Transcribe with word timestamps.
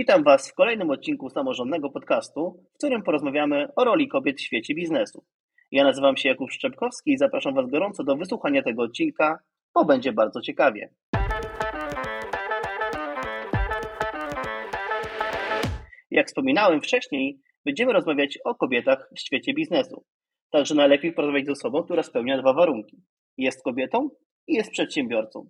Witam 0.00 0.24
Was 0.24 0.50
w 0.50 0.54
kolejnym 0.54 0.90
odcinku 0.90 1.30
samorządnego 1.30 1.90
podcastu, 1.90 2.64
w 2.74 2.78
którym 2.78 3.02
porozmawiamy 3.02 3.68
o 3.76 3.84
roli 3.84 4.08
kobiet 4.08 4.36
w 4.36 4.40
świecie 4.40 4.74
biznesu. 4.74 5.24
Ja 5.70 5.84
nazywam 5.84 6.16
się 6.16 6.28
Jakub 6.28 6.50
Szczepkowski 6.50 7.12
i 7.12 7.18
zapraszam 7.18 7.54
Was 7.54 7.70
gorąco 7.70 8.04
do 8.04 8.16
wysłuchania 8.16 8.62
tego 8.62 8.82
odcinka, 8.82 9.38
bo 9.74 9.84
będzie 9.84 10.12
bardzo 10.12 10.40
ciekawie. 10.40 10.94
Jak 16.10 16.26
wspominałem 16.26 16.80
wcześniej, 16.80 17.40
będziemy 17.64 17.92
rozmawiać 17.92 18.38
o 18.44 18.54
kobietach 18.54 19.10
w 19.16 19.20
świecie 19.20 19.54
biznesu. 19.54 20.04
Także 20.50 20.74
najlepiej 20.74 21.12
porozmawiać 21.12 21.46
z 21.46 21.50
osobą, 21.50 21.82
która 21.82 22.02
spełnia 22.02 22.38
dwa 22.38 22.52
warunki. 22.52 23.02
Jest 23.36 23.64
kobietą 23.64 24.08
i 24.46 24.54
jest 24.54 24.70
przedsiębiorcą. 24.70 25.48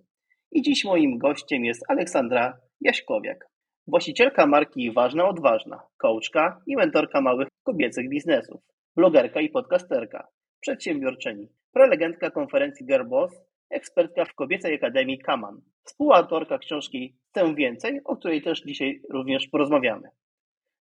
I 0.51 0.61
dziś 0.61 0.85
moim 0.85 1.17
gościem 1.17 1.65
jest 1.65 1.83
Aleksandra 1.89 2.57
Jaśkowiak, 2.81 3.50
właścicielka 3.87 4.47
marki 4.47 4.91
Ważna 4.91 5.27
Odważna, 5.27 5.79
coachka 5.97 6.61
i 6.67 6.75
mentorka 6.75 7.21
małych 7.21 7.47
kobiecych 7.63 8.09
biznesów, 8.09 8.61
blogerka 8.95 9.41
i 9.41 9.49
podcasterka, 9.49 10.27
przedsiębiorczyni, 10.59 11.47
prelegentka 11.73 12.31
konferencji 12.31 12.85
Girlboss, 12.85 13.41
ekspertka 13.69 14.25
w 14.25 14.33
Kobiecej 14.33 14.75
Akademii 14.75 15.19
Kaman, 15.19 15.61
współautorka 15.83 16.57
książki 16.57 17.17
Chcę 17.29 17.55
Więcej, 17.55 18.01
o 18.05 18.15
której 18.15 18.41
też 18.41 18.61
dzisiaj 18.61 19.01
również 19.09 19.47
porozmawiamy. 19.47 20.09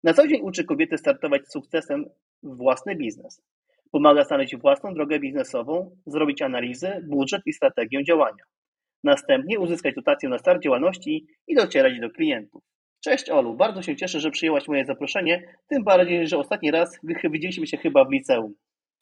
Na 0.05 0.15
co 0.15 0.29
dzień 0.29 0.41
uczy 0.43 0.65
kobiety 0.65 0.99
startować 0.99 1.43
z 1.47 1.53
sukcesem 1.53 2.05
w 2.43 2.57
własny 2.57 2.97
biznes. 2.97 3.43
Pomaga 3.91 4.25
znaleźć 4.25 4.57
własną 4.57 4.95
drogę 4.95 5.19
biznesową, 5.19 5.97
zrobić 6.07 6.43
analizy, 6.43 7.07
budżet 7.09 7.43
i 7.47 7.53
strategię 7.53 8.05
działania. 8.05 8.45
Następnie 9.05 9.59
uzyskać 9.59 9.95
dotację 9.95 10.29
na 10.29 10.39
start 10.39 10.63
działalności 10.63 11.27
i 11.47 11.55
docierać 11.55 12.01
do 12.01 12.11
klientów. 12.11 12.70
Cześć 13.05 13.31
Olu, 13.31 13.55
bardzo 13.55 13.83
się 13.83 13.97
cieszę, 13.97 14.21
że 14.21 14.31
przyjęłaś 14.31 14.69
moje 14.69 14.85
zaproszenie, 14.85 15.55
tym 15.69 15.85
bardziej, 15.85 16.29
że 16.29 16.39
ostatni 16.39 16.71
raz 16.71 16.99
widzieliśmy 17.31 17.67
się 17.67 17.77
chyba 17.77 18.05
w 18.05 18.13
liceum. 18.13 18.55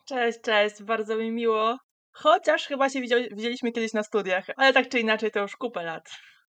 Cześć, 0.09 0.41
cześć, 0.41 0.83
bardzo 0.83 1.17
mi 1.17 1.31
miło. 1.31 1.79
Chociaż 2.13 2.67
chyba 2.67 2.89
się 2.89 3.01
widzieliśmy 3.33 3.73
kiedyś 3.73 3.93
na 3.93 4.03
studiach, 4.03 4.47
ale 4.57 4.73
tak 4.73 4.89
czy 4.89 5.01
inaczej 5.01 5.31
to 5.31 5.41
już 5.41 5.57
kupę 5.57 5.83
lat. 5.83 6.11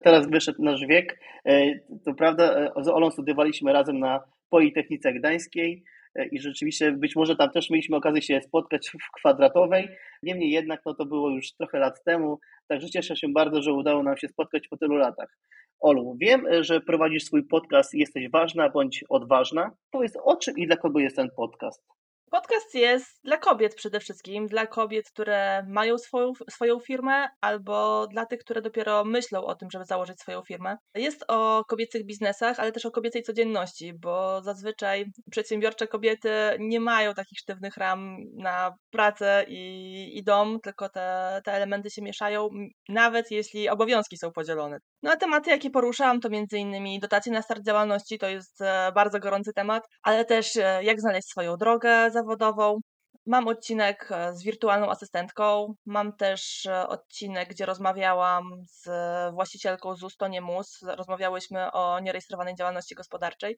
Teraz 0.04 0.30
wyszedł 0.30 0.62
nasz 0.62 0.80
wiek. 0.86 1.18
E, 1.44 1.78
to 2.04 2.14
prawda, 2.14 2.44
e, 2.44 2.84
z 2.84 2.88
Olą 2.88 3.10
studiowaliśmy 3.10 3.72
razem 3.72 3.98
na 3.98 4.20
Politechnice 4.50 5.12
Gdańskiej 5.12 5.84
i 6.32 6.40
rzeczywiście 6.40 6.92
być 6.92 7.16
może 7.16 7.36
tam 7.36 7.50
też 7.50 7.70
mieliśmy 7.70 7.96
okazję 7.96 8.22
się 8.22 8.40
spotkać 8.40 8.88
w 8.88 9.18
kwadratowej. 9.18 9.88
Niemniej 10.22 10.50
jednak 10.50 10.80
no 10.86 10.94
to 10.94 11.06
było 11.06 11.30
już 11.30 11.52
trochę 11.52 11.78
lat 11.78 12.04
temu, 12.04 12.38
także 12.68 12.90
cieszę 12.90 13.16
się 13.16 13.28
bardzo, 13.28 13.62
że 13.62 13.72
udało 13.72 14.02
nam 14.02 14.16
się 14.16 14.28
spotkać 14.28 14.68
po 14.68 14.76
tylu 14.76 14.96
latach. 14.96 15.38
Olu, 15.80 16.16
wiem, 16.20 16.46
że 16.60 16.80
prowadzisz 16.80 17.24
swój 17.24 17.44
podcast 17.44 17.94
jesteś 17.94 18.30
ważna 18.30 18.68
bądź 18.68 19.04
odważna. 19.08 19.70
Powiedz 19.90 20.16
o 20.24 20.36
czym 20.36 20.58
i 20.58 20.66
dla 20.66 20.76
kogo 20.76 21.00
jest 21.00 21.16
ten 21.16 21.30
podcast? 21.36 21.84
Podcast 22.32 22.74
jest 22.74 23.20
dla 23.24 23.36
kobiet 23.36 23.74
przede 23.74 24.00
wszystkim, 24.00 24.46
dla 24.46 24.66
kobiet, 24.66 25.10
które 25.10 25.64
mają 25.68 25.98
swoją, 25.98 26.32
swoją 26.50 26.80
firmę, 26.80 27.28
albo 27.40 28.06
dla 28.06 28.26
tych, 28.26 28.40
które 28.40 28.62
dopiero 28.62 29.04
myślą 29.04 29.44
o 29.44 29.54
tym, 29.54 29.68
żeby 29.70 29.84
założyć 29.84 30.20
swoją 30.20 30.42
firmę. 30.42 30.76
Jest 30.94 31.24
o 31.28 31.64
kobiecych 31.68 32.06
biznesach, 32.06 32.60
ale 32.60 32.72
też 32.72 32.86
o 32.86 32.90
kobiecej 32.90 33.22
codzienności, 33.22 33.92
bo 33.94 34.42
zazwyczaj 34.42 35.04
przedsiębiorcze 35.30 35.88
kobiety 35.88 36.30
nie 36.58 36.80
mają 36.80 37.14
takich 37.14 37.38
sztywnych 37.38 37.76
ram 37.76 38.16
na 38.34 38.74
pracę 38.90 39.44
i, 39.48 40.18
i 40.18 40.24
dom, 40.24 40.60
tylko 40.60 40.88
te, 40.88 41.40
te 41.44 41.52
elementy 41.52 41.90
się 41.90 42.02
mieszają, 42.02 42.48
nawet 42.88 43.30
jeśli 43.30 43.68
obowiązki 43.68 44.16
są 44.16 44.32
podzielone. 44.32 44.78
No 45.02 45.10
a 45.10 45.16
tematy, 45.16 45.50
jakie 45.50 45.70
poruszałam, 45.70 46.20
to 46.20 46.28
innymi 46.56 47.00
dotacje 47.00 47.32
na 47.32 47.42
start 47.42 47.62
działalności, 47.66 48.18
to 48.18 48.28
jest 48.28 48.60
e, 48.60 48.92
bardzo 48.94 49.20
gorący 49.20 49.52
temat, 49.52 49.82
ale 50.02 50.24
też 50.24 50.56
e, 50.56 50.84
jak 50.84 51.00
znaleźć 51.00 51.28
swoją 51.28 51.56
drogę 51.56 52.10
zawodową. 52.22 52.80
Mam 53.26 53.48
odcinek 53.48 54.08
e, 54.10 54.36
z 54.36 54.42
wirtualną 54.42 54.90
asystentką, 54.90 55.74
mam 55.86 56.12
też 56.16 56.68
odcinek, 56.88 57.48
gdzie 57.48 57.66
rozmawiałam 57.66 58.44
z 58.66 58.88
właścicielką 59.34 59.96
z 59.96 60.02
Ustonie 60.02 60.40
Mus, 60.40 60.82
rozmawiałyśmy 60.82 61.72
o 61.72 62.00
nierejestrowanej 62.00 62.54
działalności 62.54 62.94
gospodarczej. 62.94 63.56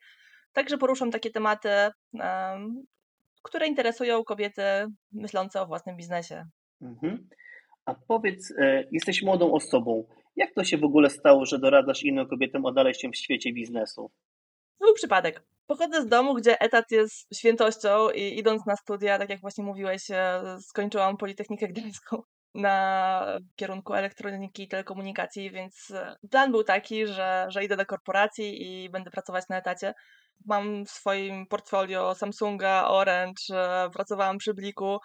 Także 0.53 0.79
poruszam 0.79 1.11
takie 1.11 1.31
tematy, 1.31 1.69
które 3.43 3.67
interesują 3.67 4.25
kobiety 4.25 4.63
myślące 5.13 5.63
o 5.63 5.67
własnym 5.67 5.97
biznesie. 5.97 6.45
Mhm. 6.83 7.29
A 7.87 7.95
powiedz, 8.09 8.53
jesteś 8.93 9.23
młodą 9.23 9.53
osobą. 9.53 10.07
Jak 10.37 10.55
to 10.55 10.65
się 10.65 10.79
w 10.79 10.85
ogóle 10.85 11.11
stało, 11.11 11.47
że 11.47 11.59
doradzasz 11.59 12.03
innym 12.03 12.29
kobietom 12.29 12.67
odnaleźć 12.67 13.01
się 13.01 13.09
w 13.09 13.17
świecie 13.17 13.53
biznesu? 13.53 14.11
Był 14.95 14.99
przypadek. 14.99 15.43
Pochodzę 15.67 16.03
z 16.03 16.07
domu, 16.07 16.35
gdzie 16.35 16.61
etat 16.61 16.91
jest 16.91 17.35
świętością 17.35 18.11
i 18.11 18.39
idąc 18.39 18.67
na 18.67 18.77
studia, 18.77 19.19
tak 19.19 19.31
jak 19.31 19.41
właśnie 19.41 19.65
mówiłeś, 19.65 20.11
e, 20.11 20.43
skończyłam 20.61 21.17
Politechnikę 21.17 21.69
Gdańską 21.69 22.23
na 22.55 23.27
kierunku 23.57 23.95
elektroniki 23.95 24.63
i 24.63 24.69
telekomunikacji, 24.69 25.51
więc 25.51 25.91
e, 25.91 26.17
plan 26.31 26.51
był 26.51 26.65
taki, 26.65 27.07
że, 27.07 27.47
że 27.49 27.65
idę 27.65 27.77
do 27.77 27.87
korporacji 27.87 28.85
i 28.85 28.91
będę 28.91 29.11
pracować 29.11 29.45
na 29.49 29.59
etacie. 29.59 29.95
Mam 30.47 30.85
w 30.85 30.91
swoim 30.91 31.47
portfolio 31.47 32.15
Samsunga, 32.15 32.89
Orange, 32.89 33.43
e, 33.53 33.91
pracowałam 33.91 34.39
przy 34.39 34.55
Bliku, 34.55 34.99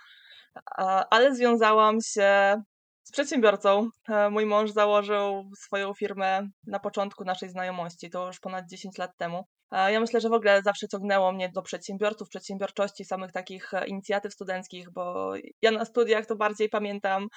ale 1.10 1.36
związałam 1.36 1.98
się 2.02 2.62
z 3.04 3.12
przedsiębiorcą. 3.12 3.90
Mój 4.32 4.46
mąż 4.46 4.72
założył 4.72 5.52
swoją 5.58 5.94
firmę 5.94 6.48
na 6.68 6.80
początku 6.80 7.24
naszej 7.24 7.50
znajomości, 7.50 8.10
to 8.10 8.28
już 8.28 8.40
ponad 8.40 8.66
10 8.70 8.98
lat 8.98 9.12
temu. 9.18 9.46
Ja 9.72 10.00
myślę, 10.00 10.22
że 10.22 10.30
w 10.30 10.34
ogóle 10.34 10.62
zawsze 10.62 10.88
ciągnęło 10.88 11.32
mnie 11.32 11.50
do 11.50 11.62
przedsiębiorców, 11.62 12.30
przedsiębiorczości, 12.30 13.06
samych 13.06 13.32
takich 13.32 13.74
e, 13.74 13.88
inicjatyw 13.88 14.34
studenckich, 14.34 14.90
bo 14.90 15.34
ja 15.62 15.72
na 15.72 15.86
studiach 15.86 16.26
to 16.26 16.36
bardziej 16.36 16.70
pamiętam 16.70 17.28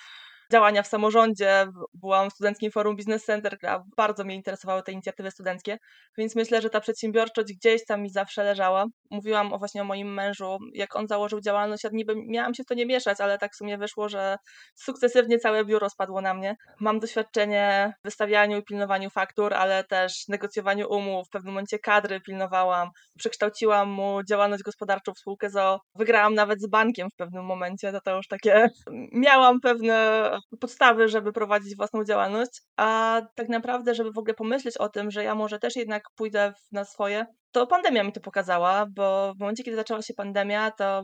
działania 0.52 0.82
w 0.82 0.86
samorządzie, 0.86 1.66
byłam 1.94 2.30
w 2.30 2.32
Studenckim 2.32 2.70
Forum 2.70 2.96
Business 2.96 3.24
Center, 3.24 3.58
a 3.68 3.82
bardzo 3.96 4.24
mnie 4.24 4.34
interesowały 4.34 4.82
te 4.82 4.92
inicjatywy 4.92 5.30
studenckie, 5.30 5.78
więc 6.18 6.36
myślę, 6.36 6.62
że 6.62 6.70
ta 6.70 6.80
przedsiębiorczość 6.80 7.52
gdzieś 7.54 7.84
tam 7.84 8.02
mi 8.02 8.10
zawsze 8.10 8.44
leżała. 8.44 8.84
Mówiłam 9.10 9.52
o 9.52 9.58
właśnie 9.58 9.82
o 9.82 9.84
moim 9.84 10.14
mężu, 10.14 10.58
jak 10.74 10.96
on 10.96 11.08
założył 11.08 11.40
działalność, 11.40 11.84
ja 11.84 11.90
niby 11.92 12.14
miałam 12.26 12.54
się 12.54 12.62
w 12.62 12.66
to 12.66 12.74
nie 12.74 12.86
mieszać, 12.86 13.20
ale 13.20 13.38
tak 13.38 13.52
w 13.52 13.56
sumie 13.56 13.78
wyszło, 13.78 14.08
że 14.08 14.36
sukcesywnie 14.74 15.38
całe 15.38 15.64
biuro 15.64 15.90
spadło 15.90 16.20
na 16.20 16.34
mnie. 16.34 16.56
Mam 16.80 17.00
doświadczenie 17.00 17.92
w 18.00 18.04
wystawianiu 18.04 18.58
i 18.58 18.64
pilnowaniu 18.64 19.10
faktur, 19.10 19.54
ale 19.54 19.84
też 19.84 20.28
negocjowaniu 20.28 20.88
umów, 20.90 21.26
w 21.26 21.30
pewnym 21.30 21.54
momencie 21.54 21.78
kadry 21.78 22.20
pilnowałam, 22.20 22.88
przekształciłam 23.18 23.88
mu 23.88 24.22
działalność 24.24 24.62
gospodarczą 24.62 25.12
w 25.12 25.18
spółkę 25.18 25.50
ZO, 25.50 25.80
wygrałam 25.94 26.34
nawet 26.34 26.60
z 26.60 26.68
bankiem 26.68 27.08
w 27.10 27.16
pewnym 27.16 27.44
momencie, 27.44 27.92
to 27.92 28.00
to 28.00 28.16
już 28.16 28.28
takie, 28.28 28.68
miałam 29.12 29.60
pewne 29.60 30.30
podstawy, 30.60 31.08
żeby 31.08 31.32
prowadzić 31.32 31.76
własną 31.76 32.04
działalność, 32.04 32.62
a 32.76 33.20
tak 33.34 33.48
naprawdę, 33.48 33.94
żeby 33.94 34.12
w 34.12 34.18
ogóle 34.18 34.34
pomyśleć 34.34 34.76
o 34.76 34.88
tym, 34.88 35.10
że 35.10 35.24
ja 35.24 35.34
może 35.34 35.58
też 35.58 35.76
jednak 35.76 36.02
pójdę 36.16 36.52
na 36.72 36.84
swoje, 36.84 37.26
to 37.52 37.66
pandemia 37.66 38.04
mi 38.04 38.12
to 38.12 38.20
pokazała, 38.20 38.86
bo 38.96 39.34
w 39.36 39.40
momencie, 39.40 39.64
kiedy 39.64 39.76
zaczęła 39.76 40.02
się 40.02 40.14
pandemia, 40.14 40.70
to 40.70 41.02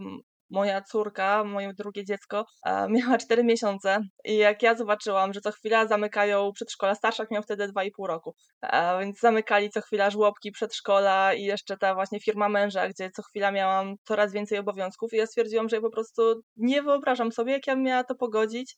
moja 0.50 0.82
córka, 0.82 1.44
moje 1.44 1.75
drugie 1.75 2.04
dziecko, 2.04 2.44
miała 2.88 3.19
4 3.19 3.44
miesiące 3.44 4.00
i 4.25 4.37
jak 4.37 4.62
ja 4.62 4.75
zobaczyłam, 4.75 5.32
że 5.32 5.41
co 5.41 5.53
chwila 5.53 5.87
zamykają 5.87 6.53
przedszkola, 6.53 6.94
starszak 6.94 7.31
miał 7.31 7.43
wtedy 7.43 7.69
2,5 7.69 7.91
roku, 7.99 8.34
więc 9.00 9.20
zamykali 9.20 9.70
co 9.70 9.81
chwila 9.81 10.10
żłobki, 10.10 10.53
przedszkola 10.53 11.34
i 11.34 11.43
jeszcze 11.43 11.76
ta 11.76 11.94
właśnie 11.94 12.20
firma 12.20 12.49
męża, 12.49 12.88
gdzie 12.88 13.10
co 13.10 13.22
chwila 13.22 13.53
miałam 13.53 13.94
coraz 14.05 14.32
więcej 14.32 14.59
obowiązków 14.59 15.12
i 15.12 15.16
ja 15.16 15.26
stwierdziłam, 15.26 15.69
że 15.69 15.76
ja 15.76 15.82
po 15.82 15.91
prostu 15.91 16.41
nie 16.56 16.82
wyobrażam 16.82 17.32
sobie, 17.32 17.53
jak 17.53 17.66
ja 17.66 17.76
miała 17.76 18.05
to 18.05 18.15
pogodzić 18.15 18.76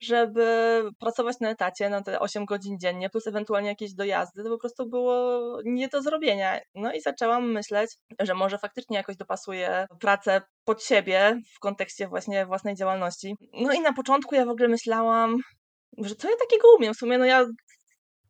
żeby 0.00 0.82
pracować 0.98 1.40
na 1.40 1.50
etacie 1.50 1.88
na 1.88 2.02
te 2.02 2.20
8 2.20 2.44
godzin 2.44 2.78
dziennie, 2.78 3.10
plus 3.10 3.26
ewentualnie 3.26 3.68
jakieś 3.68 3.94
dojazdy, 3.94 4.42
to 4.42 4.50
po 4.50 4.58
prostu 4.58 4.88
było 4.88 5.40
nie 5.64 5.88
do 5.88 6.02
zrobienia. 6.02 6.60
No 6.74 6.92
i 6.92 7.00
zaczęłam 7.00 7.52
myśleć, 7.52 7.90
że 8.20 8.34
może 8.34 8.58
faktycznie 8.58 8.96
jakoś 8.96 9.16
dopasuję 9.16 9.86
pracę 10.00 10.42
pod 10.64 10.84
siebie 10.84 11.40
w 11.56 11.58
kontekście 11.58 12.08
właśnie 12.08 12.46
własnej 12.46 12.74
działalności. 12.76 13.34
No 13.52 13.72
i 13.72 13.80
na 13.80 13.92
początku 13.92 14.34
ja 14.34 14.46
w 14.46 14.50
ogóle 14.50 14.68
myślałam, 14.68 15.36
że 15.98 16.14
co 16.14 16.30
ja 16.30 16.36
takiego 16.36 16.68
umiem? 16.78 16.94
W 16.94 16.98
sumie 16.98 17.18
no 17.18 17.24
ja 17.24 17.46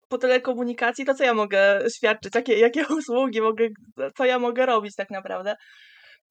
po 0.09 0.19
telekomunikacji 0.19 1.05
to 1.05 1.15
co 1.15 1.25
ja 1.25 1.35
mogę 1.35 1.81
świadczyć? 1.97 2.35
Jakie, 2.35 2.59
jakie 2.59 2.87
usługi 2.99 3.41
mogę, 3.41 3.69
co 4.17 4.25
ja 4.25 4.39
mogę 4.39 4.67
robić 4.67 4.97
tak 4.97 5.11
naprawdę? 5.11 5.57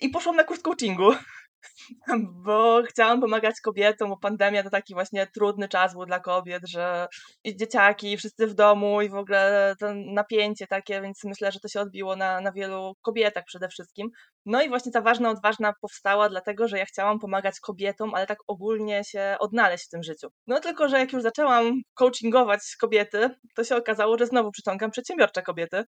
I 0.02 0.10
poszłam 0.10 0.36
na 0.36 0.44
kurs 0.44 0.62
coachingu. 0.62 1.12
Bo 2.46 2.82
chciałam 2.90 3.22
pomagać 3.22 3.62
kobietom, 3.62 4.10
bo 4.10 4.18
pandemia 4.18 4.64
to 4.64 4.70
taki 4.70 4.94
właśnie 4.94 5.28
trudny 5.28 5.68
czas 5.68 5.94
był 5.94 6.06
dla 6.06 6.20
kobiet, 6.20 6.64
że 6.70 7.08
i 7.44 7.58
dzieciaki, 7.58 8.12
i 8.12 8.18
wszyscy 8.18 8.48
w 8.48 8.54
domu 8.54 9.02
i 9.02 9.10
w 9.10 9.16
ogóle 9.16 9.76
to 9.80 9.94
napięcie 9.94 10.68
takie, 10.68 11.02
więc 11.02 11.24
myślę, 11.24 11.52
że 11.52 11.60
to 11.60 11.68
się 11.68 11.82
odbiło 11.82 12.16
na, 12.16 12.42
na 12.42 12.52
wielu 12.52 12.94
kobietach 13.02 13.44
przede 13.48 13.70
wszystkim. 13.70 14.10
No 14.46 14.62
i 14.62 14.70
właśnie 14.70 14.92
ta 14.92 15.02
ważna, 15.02 15.30
odważna 15.30 15.74
powstała 15.82 16.30
dlatego, 16.30 16.68
że 16.68 16.78
ja 16.78 16.86
chciałam 16.86 17.20
pomagać 17.20 17.60
kobietom, 17.60 18.16
ale 18.16 18.28
tak 18.28 18.38
ogólnie 18.48 19.04
się 19.04 19.36
odnaleźć 19.40 19.86
w 19.86 19.90
tym 19.90 20.04
życiu. 20.04 20.28
No 20.48 20.60
tylko, 20.60 20.90
że 20.90 21.00
jak 21.00 21.14
już 21.14 21.24
zaczęłam 21.24 21.82
coachingować 21.94 22.76
kobiety, 22.80 23.30
to 23.56 23.64
się 23.64 23.76
okazało, 23.76 24.18
że 24.18 24.28
znowu 24.28 24.52
przyciągam 24.52 24.92
przedsiębiorcze 24.92 25.42
kobiety. 25.42 25.84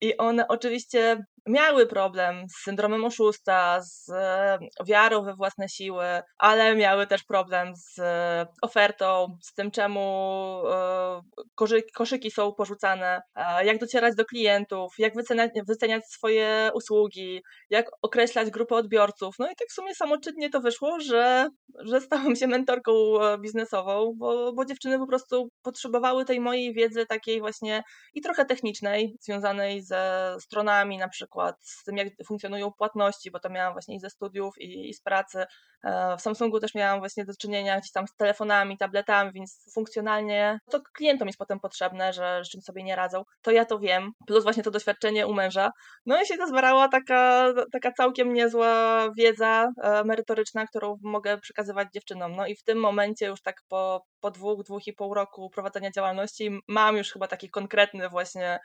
I 0.00 0.16
one 0.16 0.48
oczywiście 0.48 1.24
miały 1.46 1.86
problem 1.86 2.46
z 2.48 2.64
syndromem 2.64 3.04
oszusta, 3.04 3.80
z 3.80 4.08
e, 4.10 4.58
wiarą 4.86 5.22
we 5.22 5.34
własne 5.34 5.68
siły, 5.68 6.04
ale 6.38 6.76
miały 6.76 7.06
też 7.06 7.24
problem 7.24 7.72
z 7.76 7.98
e, 7.98 8.46
ofertą, 8.62 9.38
z 9.42 9.54
tym, 9.54 9.70
czemu 9.70 10.00
e, 10.70 11.20
koszyki 11.94 12.30
są 12.30 12.52
porzucane, 12.52 13.22
jak 13.64 13.78
docierać 13.78 14.14
do 14.14 14.24
klientów, 14.24 14.94
jak 14.98 15.12
wyceniać, 15.66 16.06
swoje 16.06 16.70
usługi, 16.74 17.42
jak 17.70 17.86
określać 18.02 18.50
grupę 18.50 18.74
odbiorców. 18.74 19.34
No 19.38 19.46
i 19.46 19.56
tak 19.56 19.68
w 19.68 19.72
sumie 19.72 19.94
samoczynnie 19.94 20.50
to 20.50 20.60
wyszło, 20.60 21.00
że, 21.00 21.48
że 21.84 22.00
stałam 22.00 22.36
się 22.36 22.46
mentorką 22.46 22.92
biznesową, 23.40 24.12
bo, 24.16 24.52
bo 24.52 24.64
dziewczyny 24.64 24.98
po 24.98 25.06
prostu 25.06 25.48
potrzebowały 25.62 26.24
tej 26.24 26.40
mojej 26.40 26.74
wiedzy 26.74 27.06
takiej 27.06 27.40
właśnie 27.40 27.82
i 28.14 28.20
trochę 28.20 28.44
technicznej, 28.44 29.16
związanej 29.20 29.82
ze 29.82 30.34
stronami 30.40 30.98
na 30.98 31.08
przykład, 31.08 31.31
przykład 31.32 31.56
z 31.60 31.84
tym, 31.84 31.96
jak 31.96 32.08
funkcjonują 32.26 32.72
płatności, 32.72 33.30
bo 33.30 33.40
to 33.40 33.50
miałam 33.50 33.72
właśnie 33.72 33.96
i 33.96 34.00
ze 34.00 34.10
studiów, 34.10 34.58
i, 34.58 34.88
i 34.88 34.94
z 34.94 35.00
pracy. 35.00 35.44
E, 35.84 36.16
w 36.16 36.20
Samsungu 36.20 36.60
też 36.60 36.74
miałam 36.74 36.98
właśnie 36.98 37.24
do 37.24 37.32
czynienia 37.40 37.80
gdzieś 37.80 37.92
tam 37.92 38.06
z 38.06 38.14
telefonami, 38.16 38.78
tabletami, 38.78 39.32
więc 39.32 39.70
funkcjonalnie 39.74 40.58
to 40.70 40.80
klientom 40.94 41.28
jest 41.28 41.38
potem 41.38 41.60
potrzebne, 41.60 42.12
że 42.12 42.42
z 42.44 42.48
czym 42.48 42.62
sobie 42.62 42.82
nie 42.82 42.96
radzą. 42.96 43.22
To 43.42 43.50
ja 43.50 43.64
to 43.64 43.78
wiem, 43.78 44.12
plus 44.26 44.44
właśnie 44.44 44.62
to 44.62 44.70
doświadczenie 44.70 45.26
u 45.26 45.34
męża. 45.34 45.70
No 46.06 46.22
i 46.22 46.26
się 46.26 46.36
zazwierała 46.36 46.88
taka, 46.88 47.52
taka 47.72 47.92
całkiem 47.92 48.34
niezła 48.34 49.08
wiedza 49.16 49.68
e, 49.82 50.04
merytoryczna, 50.04 50.66
którą 50.66 50.96
mogę 51.02 51.38
przekazywać 51.38 51.88
dziewczynom. 51.94 52.36
No 52.36 52.46
i 52.46 52.56
w 52.56 52.64
tym 52.64 52.78
momencie 52.78 53.26
już 53.26 53.42
tak 53.42 53.56
po, 53.68 54.04
po 54.20 54.30
dwóch, 54.30 54.62
dwóch 54.62 54.86
i 54.86 54.92
pół 54.92 55.14
roku 55.14 55.50
prowadzenia 55.50 55.90
działalności 55.90 56.60
mam 56.68 56.96
już 56.96 57.12
chyba 57.12 57.28
taki 57.28 57.50
konkretny 57.50 58.08
właśnie 58.08 58.58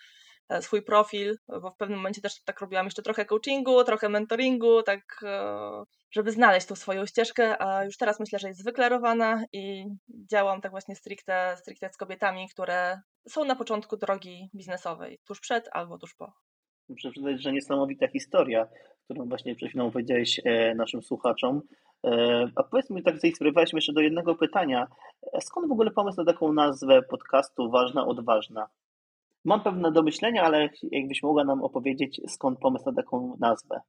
swój 0.61 0.81
profil, 0.81 1.37
bo 1.47 1.71
w 1.71 1.77
pewnym 1.77 1.99
momencie 1.99 2.21
też 2.21 2.43
tak 2.43 2.61
robiłam 2.61 2.85
jeszcze 2.85 3.01
trochę 3.01 3.25
coachingu, 3.25 3.83
trochę 3.83 4.09
mentoringu, 4.09 4.83
tak 4.83 5.01
e, 5.23 5.83
żeby 6.11 6.31
znaleźć 6.31 6.67
tą 6.67 6.75
swoją 6.75 7.05
ścieżkę, 7.05 7.61
a 7.61 7.83
już 7.83 7.97
teraz 7.97 8.19
myślę, 8.19 8.39
że 8.39 8.47
jest 8.47 8.63
wyklarowana 8.63 9.43
i 9.53 9.85
działam 10.31 10.61
tak 10.61 10.71
właśnie 10.71 10.95
stricte, 10.95 11.55
stricte 11.57 11.89
z 11.93 11.97
kobietami, 11.97 12.49
które 12.49 13.01
są 13.27 13.45
na 13.45 13.55
początku 13.55 13.97
drogi 13.97 14.49
biznesowej, 14.55 15.19
tuż 15.27 15.39
przed 15.39 15.69
albo 15.71 15.97
tuż 15.97 16.15
po. 16.15 16.33
Muszę 16.89 17.11
przyznać, 17.11 17.43
że 17.43 17.53
niesamowita 17.53 18.07
historia, 18.07 18.67
którą 19.03 19.29
właśnie 19.29 19.55
przed 19.55 19.69
chwilą 19.69 19.91
powiedziałeś 19.91 20.41
e, 20.45 20.75
naszym 20.75 21.01
słuchaczom. 21.01 21.61
A 22.55 22.63
powiedz 22.63 22.89
mi, 22.89 23.03
tak 23.03 23.19
zainspirowałeś 23.19 23.73
mnie 23.73 23.77
jeszcze 23.77 23.93
do 23.93 24.01
jednego 24.01 24.35
pytania. 24.35 24.87
Skąd 25.39 25.67
w 25.67 25.71
ogóle 25.71 25.91
pomysł 25.91 26.17
na 26.17 26.25
taką 26.25 26.53
nazwę 26.53 27.01
podcastu 27.01 27.69
Ważna, 27.71 28.05
Odważna? 28.05 28.67
Mam 29.47 29.63
pewne 29.63 29.91
domyślenia, 29.91 30.43
ale 30.43 30.69
jakbyś 30.91 31.23
mogła 31.23 31.43
nam 31.43 31.63
opowiedzieć, 31.63 32.21
skąd 32.27 32.59
pomysł 32.59 32.85
na 32.85 32.93
taką 32.93 33.37
nazwę. 33.39 33.79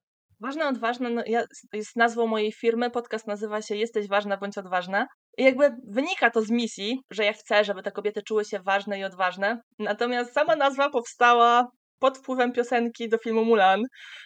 Ważna, 0.40 0.68
odważna 0.68 1.10
no, 1.10 1.22
jest 1.72 1.96
nazwą 1.96 2.26
mojej 2.26 2.52
firmy. 2.52 2.90
Podcast 2.90 3.26
nazywa 3.26 3.62
się 3.62 3.76
Jesteś 3.76 4.08
ważna 4.08 4.36
bądź 4.36 4.58
odważna. 4.58 5.06
I 5.38 5.44
jakby 5.44 5.76
wynika 5.88 6.30
to 6.30 6.42
z 6.42 6.50
misji, 6.50 7.00
że 7.10 7.24
ja 7.24 7.32
chcę, 7.32 7.64
żeby 7.64 7.82
te 7.82 7.92
kobiety 7.92 8.22
czuły 8.22 8.44
się 8.44 8.60
ważne 8.60 8.98
i 8.98 9.04
odważne. 9.04 9.60
Natomiast 9.78 10.32
sama 10.32 10.56
nazwa 10.56 10.90
powstała 10.90 11.68
pod 11.98 12.18
wpływem 12.18 12.52
piosenki 12.52 13.08
do 13.08 13.18
filmu 13.18 13.44
Mulan. 13.44 13.82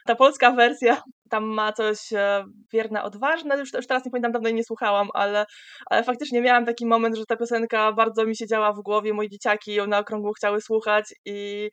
Ta 0.06 0.14
polska 0.14 0.50
wersja 0.50 1.02
tam 1.30 1.44
ma 1.44 1.72
coś 1.72 2.12
e, 2.12 2.44
wierna, 2.72 3.04
odważne, 3.04 3.58
już, 3.58 3.72
już 3.72 3.86
teraz 3.86 4.04
nie 4.04 4.10
pamiętam, 4.10 4.32
dawno 4.32 4.48
jej 4.48 4.56
nie 4.56 4.64
słuchałam, 4.64 5.08
ale, 5.14 5.46
ale 5.86 6.04
faktycznie 6.04 6.40
miałam 6.40 6.66
taki 6.66 6.86
moment, 6.86 7.16
że 7.16 7.26
ta 7.26 7.36
piosenka 7.36 7.92
bardzo 7.92 8.24
mi 8.26 8.36
się 8.36 8.46
działa 8.46 8.72
w 8.72 8.80
głowie, 8.82 9.14
moje 9.14 9.28
dzieciaki 9.28 9.74
ją 9.74 9.86
na 9.86 9.98
okrągło 9.98 10.32
chciały 10.32 10.60
słuchać 10.60 11.14
i 11.24 11.70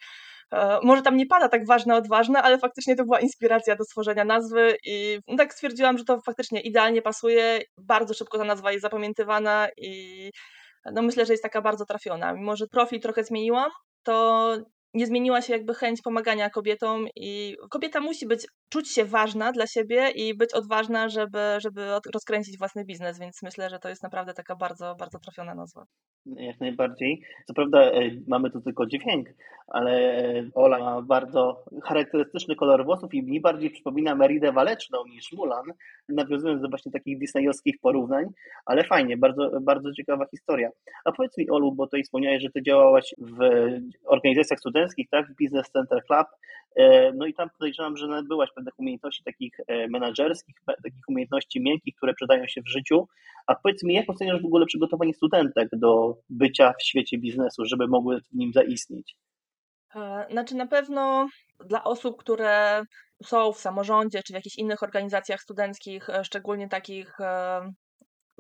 e, 0.54 0.80
może 0.84 1.02
tam 1.02 1.18
nie 1.18 1.26
pada 1.26 1.50
tak 1.50 1.68
ważne, 1.68 1.96
odważne, 1.96 2.42
ale 2.42 2.60
faktycznie 2.60 2.96
to 2.96 3.04
była 3.04 3.20
inspiracja 3.20 3.76
do 3.76 3.84
stworzenia 3.84 4.26
nazwy 4.26 4.78
i 4.86 5.20
no 5.28 5.38
tak 5.38 5.54
stwierdziłam, 5.54 5.98
że 5.98 6.04
to 6.06 6.22
faktycznie 6.22 6.62
idealnie 6.62 7.02
pasuje, 7.02 7.60
bardzo 7.78 8.14
szybko 8.14 8.38
ta 8.38 8.44
nazwa 8.44 8.72
jest 8.72 8.82
zapamiętywana 8.82 9.68
i 9.78 10.32
no 10.94 11.02
myślę, 11.02 11.26
że 11.26 11.34
jest 11.34 11.44
taka 11.44 11.62
bardzo 11.62 11.86
trafiona. 11.86 12.34
Mimo, 12.34 12.56
że 12.56 12.68
profil 12.68 13.00
trochę 13.00 13.24
zmieniłam, 13.24 13.72
to 14.04 14.58
nie 14.94 15.06
zmieniła 15.06 15.42
się 15.42 15.54
jakby 15.54 15.74
chęć 15.74 16.02
pomagania 16.02 16.50
kobietom 16.50 17.06
i 17.16 17.56
kobieta 17.70 18.00
musi 18.00 18.28
być, 18.28 18.48
czuć 18.70 18.92
się 18.92 19.06
ważna 19.06 19.52
dla 19.52 19.68
siebie 19.68 20.10
i 20.16 20.38
być 20.38 20.54
odważna, 20.54 21.10
żeby, 21.10 21.40
żeby 21.58 21.88
rozkręcić 22.14 22.58
własny 22.58 22.86
biznes, 22.86 23.20
więc 23.20 23.44
myślę, 23.44 23.70
że 23.70 23.80
to 23.80 23.90
jest 23.90 24.04
naprawdę 24.04 24.34
taka 24.34 24.56
bardzo, 24.56 24.96
bardzo 25.00 25.20
trafiona 25.20 25.56
nazwa. 25.56 25.86
Jak 26.26 26.60
najbardziej. 26.60 27.22
Co 27.48 27.54
prawda 27.54 27.80
e, 27.82 28.12
mamy 28.28 28.52
tu 28.52 28.62
tylko 28.62 28.86
dźwięk, 28.86 29.30
ale 29.68 29.92
e, 29.92 30.50
Ola 30.56 30.80
ma 30.80 31.02
bardzo 31.02 31.64
charakterystyczny 31.84 32.56
kolor 32.56 32.86
włosów 32.86 33.14
i 33.14 33.24
mi 33.24 33.42
bardziej 33.42 33.70
przypomina 33.70 34.16
Meridę 34.16 34.52
Waleczną 34.52 34.98
niż 35.06 35.32
Mulan, 35.32 35.64
nawiązując 36.10 36.62
do 36.62 36.70
właśnie 36.70 36.92
takich 36.92 37.20
disneyowskich 37.20 37.76
porównań, 37.82 38.26
ale 38.66 38.84
fajnie, 38.84 39.18
bardzo, 39.18 39.52
bardzo 39.62 39.94
ciekawa 39.94 40.26
historia. 40.32 40.70
A 41.06 41.12
powiedz 41.12 41.38
mi 41.38 41.50
Olu, 41.50 41.72
bo 41.72 41.86
tutaj 41.86 42.04
wspomniałeś, 42.04 42.44
że 42.44 42.50
ty 42.50 42.62
działałaś 42.62 43.14
w 43.18 43.40
organizacjach 44.06 44.60
studenckich, 44.80 45.10
tak, 45.10 45.26
w 45.28 45.44
Business 45.44 45.72
Center 45.72 46.04
Club, 46.06 46.28
e, 46.76 47.14
no 47.14 47.26
i 47.26 47.34
tam 47.34 47.50
podejrzewam, 47.50 47.98
że 47.98 48.08
nabyłaś 48.08 48.50
pewnych 48.56 48.80
umiejętności 48.80 49.24
takich 49.24 49.54
menedżerskich, 49.90 50.56
takich 50.66 51.04
umiejętności 51.08 51.62
miękkich, 51.62 51.96
które 51.96 52.14
przydają 52.14 52.48
się 52.48 52.62
w 52.62 52.70
życiu. 52.70 53.08
A 53.48 53.56
powiedz 53.56 53.84
mi, 53.84 53.94
jak 53.94 54.10
oceniasz 54.10 54.42
w 54.42 54.46
ogóle 54.46 54.66
przygotowanie 54.66 55.14
studentek 55.14 55.70
do 55.74 56.16
bycia 56.30 56.74
w 56.80 56.84
świecie 56.84 57.18
biznesu, 57.18 57.66
żeby 57.66 57.88
mogły 57.88 58.22
w 58.22 58.34
nim 58.34 58.54
zaistnieć? 58.54 59.16
E, 59.96 60.26
znaczy 60.32 60.56
na 60.56 60.68
pewno 60.68 61.28
dla 61.66 61.84
osób, 61.84 62.18
które 62.18 62.84
są 63.24 63.52
w 63.52 63.58
samorządzie 63.58 64.24
czy 64.24 64.34
w 64.34 64.36
jakichś 64.36 64.58
innych 64.58 64.84
organizacjach 64.84 65.42
studenckich, 65.42 66.10
e, 66.10 66.24
szczególnie 66.24 66.70
takich, 66.70 67.20
e, 67.20 67.62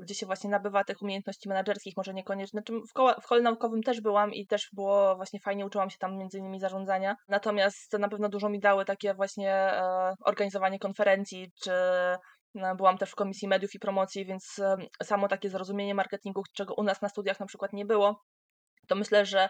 gdzie 0.01 0.15
się 0.15 0.25
właśnie 0.25 0.49
nabywa 0.49 0.83
tych 0.83 1.01
umiejętności 1.01 1.49
menedżerskich, 1.49 1.97
może 1.97 2.13
niekoniecznie. 2.13 2.61
Znaczy 2.61 2.73
w, 2.89 2.93
koła, 2.93 3.13
w 3.21 3.27
kole 3.27 3.41
naukowym 3.41 3.83
też 3.83 4.01
byłam 4.01 4.33
i 4.33 4.47
też 4.47 4.69
było 4.73 5.15
właśnie 5.15 5.39
fajnie, 5.39 5.65
uczyłam 5.65 5.89
się 5.89 5.97
tam 5.97 6.17
między 6.17 6.37
innymi 6.37 6.59
zarządzania. 6.59 7.15
Natomiast 7.27 7.93
na 7.93 8.09
pewno 8.09 8.29
dużo 8.29 8.49
mi 8.49 8.59
dały 8.59 8.85
takie 8.85 9.13
właśnie 9.13 9.71
organizowanie 10.25 10.79
konferencji 10.79 11.51
czy 11.63 11.71
no, 12.53 12.75
byłam 12.75 12.97
też 12.97 13.11
w 13.11 13.15
Komisji 13.15 13.47
Mediów 13.47 13.75
i 13.75 13.79
Promocji, 13.79 14.25
więc 14.25 14.61
samo 15.03 15.27
takie 15.27 15.49
zrozumienie 15.49 15.95
marketingu, 15.95 16.43
czego 16.55 16.73
u 16.73 16.83
nas 16.83 17.01
na 17.01 17.09
studiach 17.09 17.39
na 17.39 17.45
przykład 17.45 17.73
nie 17.73 17.85
było, 17.85 18.23
to 18.87 18.95
myślę, 18.95 19.25
że 19.25 19.49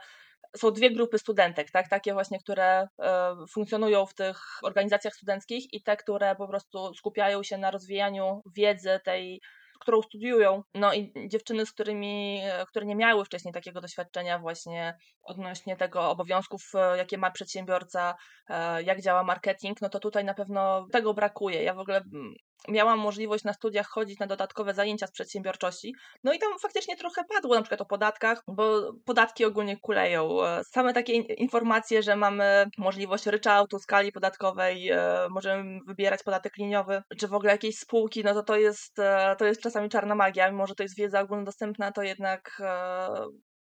są 0.58 0.72
dwie 0.72 0.92
grupy 0.92 1.20
studentek, 1.20 1.72
tak? 1.72 1.90
takie 1.90 2.14
właśnie, 2.14 2.40
które 2.40 2.88
e, 3.00 3.36
funkcjonują 3.54 4.06
w 4.06 4.14
tych 4.14 4.38
organizacjach 4.64 5.14
studenckich 5.14 5.74
i 5.74 5.84
te, 5.84 5.98
które 5.98 6.36
po 6.36 6.48
prostu 6.48 6.94
skupiają 6.94 7.44
się 7.44 7.58
na 7.58 7.72
rozwijaniu 7.72 8.42
wiedzy 8.56 9.00
tej 9.04 9.42
którą 9.80 10.02
studiują. 10.02 10.64
No 10.74 10.94
i 10.94 11.14
dziewczyny, 11.28 11.66
z 11.66 11.72
którymi, 11.72 12.42
które 12.68 12.86
nie 12.86 12.96
miały 12.96 13.26
wcześniej 13.26 13.54
takiego 13.54 13.82
doświadczenia 13.82 14.40
właśnie 14.40 14.98
odnośnie 15.24 15.78
tego 15.78 16.10
obowiązków, 16.10 16.62
e, 16.76 16.98
jakie 16.98 17.18
ma 17.18 17.32
przedsiębiorca, 17.32 18.16
e, 18.50 18.84
jak 18.84 19.02
działa 19.02 19.24
marketing, 19.24 19.82
no 19.82 19.90
to 19.90 20.00
tutaj 20.00 20.26
na 20.26 20.34
pewno 20.34 20.88
tego 20.92 21.14
brakuje. 21.14 21.64
Ja 21.64 21.74
w 21.74 21.80
ogóle 21.80 21.98
mm, 21.98 22.34
miałam 22.68 23.00
możliwość 23.00 23.44
na 23.44 23.54
studiach 23.54 23.88
chodzić 23.88 24.20
na 24.20 24.28
dodatkowe 24.28 24.74
zajęcia 24.74 25.08
z 25.08 25.12
przedsiębiorczości. 25.12 25.96
No 26.24 26.34
i 26.34 26.40
tam 26.40 26.60
faktycznie 26.62 26.98
trochę 26.98 27.24
padło 27.24 27.56
na 27.56 27.62
przykład 27.62 27.82
o 27.82 27.86
podatkach, 27.86 28.44
bo 28.48 28.94
podatki 29.06 29.46
ogólnie 29.46 29.78
kuleją. 29.78 30.46
E, 30.46 30.64
same 30.64 30.94
takie 30.94 31.14
informacje, 31.14 32.04
że 32.04 32.16
mamy 32.16 32.66
możliwość 32.78 33.26
ryczałtu, 33.26 33.80
skali 33.80 34.12
podatkowej, 34.12 34.92
możemy 35.30 35.80
wybierać 35.88 36.24
podatek 36.24 36.58
liniowy, 36.58 37.02
czy 37.18 37.28
w 37.28 37.34
ogóle 37.34 37.52
jakieś 37.52 37.78
spółki, 37.78 38.24
no 38.24 38.34
to 38.34 38.44
to 38.44 38.58
jest, 38.58 38.98
to 39.38 39.46
jest 39.46 39.62
czasami 39.62 39.90
czarna 39.90 40.16
magia, 40.16 40.52
mimo 40.52 40.68
że 40.68 40.76
to 40.76 40.84
jest 40.84 40.98
wiedza 40.98 41.22
ogólnodostępna, 41.22 41.92
to 41.92 42.04
jednak 42.04 42.52
e, 42.60 43.10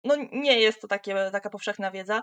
no, 0.05 0.17
nie 0.33 0.61
jest 0.61 0.81
to 0.81 0.89
takie, 0.89 1.31
taka 1.33 1.51
powszechna 1.51 1.91
wiedza 1.91 2.23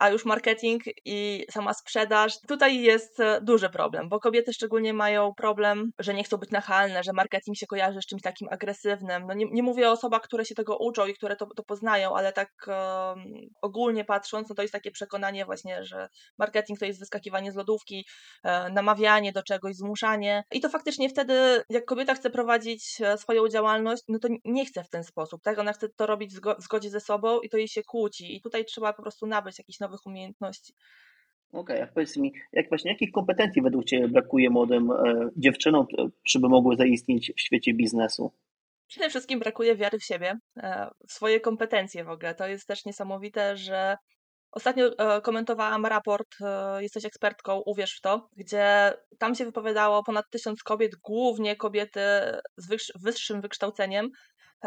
a 0.00 0.10
już 0.10 0.24
marketing 0.24 0.82
i 1.04 1.46
sama 1.50 1.74
sprzedaż, 1.74 2.40
tutaj 2.48 2.80
jest 2.82 3.20
e, 3.20 3.40
duży 3.40 3.70
problem, 3.70 4.08
bo 4.08 4.20
kobiety 4.20 4.52
szczególnie 4.52 4.92
mają 4.92 5.34
problem, 5.34 5.90
że 5.98 6.14
nie 6.14 6.24
chcą 6.24 6.36
być 6.36 6.50
nachalne, 6.50 7.02
że 7.02 7.12
marketing 7.12 7.56
się 7.56 7.66
kojarzy 7.66 8.02
z 8.02 8.06
czymś 8.06 8.22
takim 8.22 8.48
agresywnym. 8.50 9.26
No 9.26 9.34
nie, 9.34 9.46
nie 9.52 9.62
mówię 9.62 9.88
o 9.88 9.92
osobach, 9.92 10.22
które 10.22 10.44
się 10.44 10.54
tego 10.54 10.76
uczą 10.76 11.06
i 11.06 11.14
które 11.14 11.36
to, 11.36 11.46
to 11.46 11.62
poznają, 11.62 12.16
ale 12.16 12.32
tak 12.32 12.48
um, 12.66 13.24
ogólnie 13.62 14.04
patrząc, 14.04 14.48
no 14.48 14.54
to 14.54 14.62
jest 14.62 14.72
takie 14.72 14.90
przekonanie 14.90 15.44
właśnie, 15.44 15.84
że 15.84 16.08
marketing 16.38 16.78
to 16.78 16.84
jest 16.84 16.98
wyskakiwanie 16.98 17.52
z 17.52 17.56
lodówki, 17.56 18.06
e, 18.44 18.70
namawianie 18.70 19.32
do 19.32 19.42
czegoś, 19.42 19.76
zmuszanie 19.76 20.44
i 20.52 20.60
to 20.60 20.68
faktycznie 20.68 21.08
wtedy, 21.08 21.62
jak 21.70 21.84
kobieta 21.84 22.14
chce 22.14 22.30
prowadzić 22.30 23.00
e, 23.00 23.18
swoją 23.18 23.48
działalność, 23.48 24.02
no 24.08 24.18
to 24.18 24.28
nie 24.44 24.66
chce 24.66 24.84
w 24.84 24.90
ten 24.90 25.04
sposób, 25.04 25.42
tak? 25.42 25.58
Ona 25.58 25.72
chce 25.72 25.88
to 25.88 26.06
robić 26.06 26.34
w 26.34 26.62
zgodzie 26.62 26.90
ze 26.90 27.00
sobą 27.00 27.40
i 27.40 27.48
to 27.48 27.56
jej 27.56 27.68
się 27.68 27.82
kłóci 27.82 28.36
i 28.36 28.40
tutaj 28.40 28.64
trzeba 28.64 28.92
po 28.92 29.02
prostu 29.02 29.26
nabyć 29.26 29.58
jakiś 29.58 29.80
nowy 29.80 29.89
nowych 29.90 30.06
umiejętności. 30.06 30.72
Okej, 31.52 31.76
okay, 31.76 31.82
a 31.82 31.92
powiedz 31.92 32.16
mi, 32.16 32.32
jak 32.52 32.68
właśnie, 32.68 32.90
jakich 32.90 33.12
kompetencji 33.12 33.62
według 33.62 33.84
Ciebie 33.84 34.08
brakuje 34.08 34.50
młodym 34.50 34.90
e, 34.90 35.30
dziewczynom, 35.36 35.86
żeby 36.24 36.48
mogły 36.48 36.76
zaistnieć 36.76 37.32
w 37.36 37.40
świecie 37.40 37.74
biznesu? 37.74 38.32
Przede 38.86 39.10
wszystkim 39.10 39.38
brakuje 39.38 39.76
wiary 39.76 39.98
w 39.98 40.04
siebie, 40.04 40.38
e, 40.56 40.90
w 41.08 41.12
swoje 41.12 41.40
kompetencje 41.40 42.04
w 42.04 42.10
ogóle. 42.10 42.34
To 42.34 42.48
jest 42.48 42.66
też 42.66 42.84
niesamowite, 42.84 43.56
że 43.56 43.96
Ostatnio 44.52 44.98
e, 44.98 45.20
komentowałam 45.20 45.86
raport 45.86 46.28
e, 46.40 46.82
Jesteś 46.82 47.04
ekspertką, 47.04 47.62
uwierz 47.66 47.96
w 47.96 48.00
to, 48.00 48.28
gdzie 48.36 48.94
tam 49.18 49.34
się 49.34 49.44
wypowiadało 49.44 50.04
ponad 50.04 50.24
tysiąc 50.30 50.62
kobiet, 50.62 50.92
głównie 50.96 51.56
kobiety 51.56 52.00
z 52.56 52.68
wyższym 53.02 53.40
wykształceniem, 53.40 54.06
e, 54.06 54.10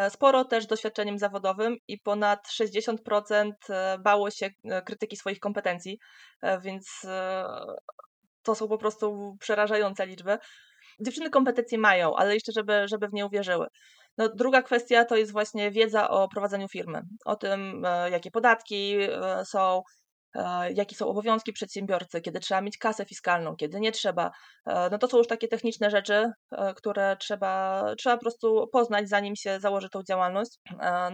sporo 0.09 0.45
też 0.45 0.65
doświadczeniem 0.67 1.17
zawodowym 1.17 1.77
i 1.88 2.00
ponad 2.00 2.47
60% 2.47 3.51
bało 4.00 4.31
się 4.31 4.50
krytyki 4.85 5.17
swoich 5.17 5.39
kompetencji, 5.39 6.00
więc 6.62 7.01
to 8.43 8.55
są 8.55 8.67
po 8.67 8.77
prostu 8.77 9.38
przerażające 9.39 10.05
liczby. 10.05 10.38
Dziewczyny 11.00 11.29
kompetencje 11.29 11.77
mają, 11.77 12.15
ale 12.15 12.33
jeszcze 12.33 12.51
żeby, 12.51 12.88
żeby 12.88 13.07
w 13.07 13.13
nie 13.13 13.25
uwierzyły. 13.25 13.67
No, 14.17 14.29
druga 14.29 14.62
kwestia 14.62 15.05
to 15.05 15.15
jest 15.15 15.31
właśnie 15.31 15.71
wiedza 15.71 16.09
o 16.09 16.27
prowadzeniu 16.27 16.67
firmy, 16.67 17.01
o 17.25 17.35
tym, 17.35 17.85
e, 17.85 18.09
jakie 18.09 18.31
podatki 18.31 18.97
e, 19.01 19.45
są, 19.45 19.81
E, 19.81 20.02
jakie 20.73 20.95
są 20.95 21.07
obowiązki 21.07 21.53
przedsiębiorcy, 21.53 22.21
kiedy 22.21 22.39
trzeba 22.39 22.61
mieć 22.61 22.77
kasę 22.77 23.05
fiskalną, 23.05 23.55
kiedy 23.55 23.79
nie 23.79 23.91
trzeba. 23.91 24.31
E, 24.65 24.89
no 24.91 24.97
to 24.97 25.07
są 25.07 25.17
już 25.17 25.27
takie 25.27 25.47
techniczne 25.47 25.89
rzeczy, 25.89 26.31
e, 26.51 26.73
które 26.73 27.17
trzeba, 27.17 27.83
trzeba 27.97 28.17
po 28.17 28.21
prostu 28.21 28.67
poznać, 28.67 29.09
zanim 29.09 29.35
się 29.35 29.59
założy 29.59 29.89
tą 29.89 30.03
działalność. 30.03 30.59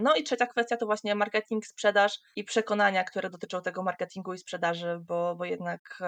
No 0.01 0.15
i 0.15 0.23
trzecia 0.23 0.47
kwestia 0.47 0.77
to 0.77 0.85
właśnie 0.85 1.15
marketing, 1.15 1.65
sprzedaż 1.65 2.19
i 2.35 2.43
przekonania, 2.43 3.03
które 3.03 3.29
dotyczą 3.29 3.61
tego 3.61 3.83
marketingu 3.83 4.33
i 4.33 4.37
sprzedaży, 4.37 4.99
bo, 5.01 5.35
bo 5.35 5.45
jednak 5.45 5.99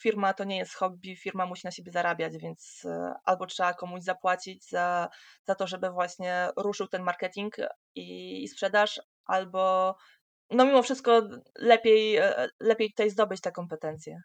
firma 0.00 0.34
to 0.34 0.44
nie 0.44 0.56
jest 0.58 0.74
hobby, 0.74 1.16
firma 1.16 1.46
musi 1.46 1.62
na 1.64 1.70
siebie 1.70 1.92
zarabiać, 1.92 2.38
więc 2.38 2.86
albo 3.24 3.46
trzeba 3.46 3.74
komuś 3.74 4.02
zapłacić 4.02 4.68
za, 4.68 5.08
za 5.44 5.54
to, 5.54 5.66
żeby 5.66 5.90
właśnie 5.90 6.48
ruszył 6.56 6.86
ten 6.86 7.02
marketing 7.02 7.56
i, 7.94 8.42
i 8.42 8.48
sprzedaż, 8.48 9.00
albo 9.26 9.94
no 10.50 10.66
mimo 10.66 10.82
wszystko 10.82 11.22
lepiej, 11.58 12.16
e, 12.16 12.48
lepiej 12.60 12.90
tutaj 12.90 13.10
zdobyć 13.10 13.40
te 13.40 13.52
kompetencje. 13.52 14.20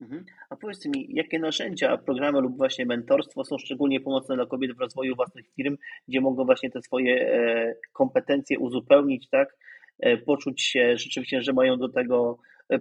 Mhm. 0.00 0.24
A 0.50 0.56
powiedz 0.56 0.86
mi, 0.86 1.06
jakie 1.08 1.38
narzędzia, 1.38 1.96
programy 1.96 2.40
lub 2.40 2.56
właśnie 2.56 2.86
mentorstwo 2.86 3.44
są 3.44 3.58
szczególnie 3.58 4.00
pomocne 4.00 4.34
dla 4.36 4.46
kobiet 4.46 4.76
w 4.76 4.80
rozwoju 4.80 5.16
własnych 5.16 5.46
firm, 5.56 5.76
gdzie 6.08 6.20
mogą 6.20 6.44
właśnie 6.44 6.70
te 6.70 6.82
swoje 6.82 7.34
e, 7.34 7.74
kompetencje 7.92 8.58
uzupełnić, 8.58 9.28
tak? 9.28 9.56
E, 9.98 10.16
poczuć 10.16 10.62
się 10.62 10.98
rzeczywiście, 10.98 11.42
że 11.42 11.52
mają 11.52 11.76
do 11.76 11.88
tego 11.88 12.38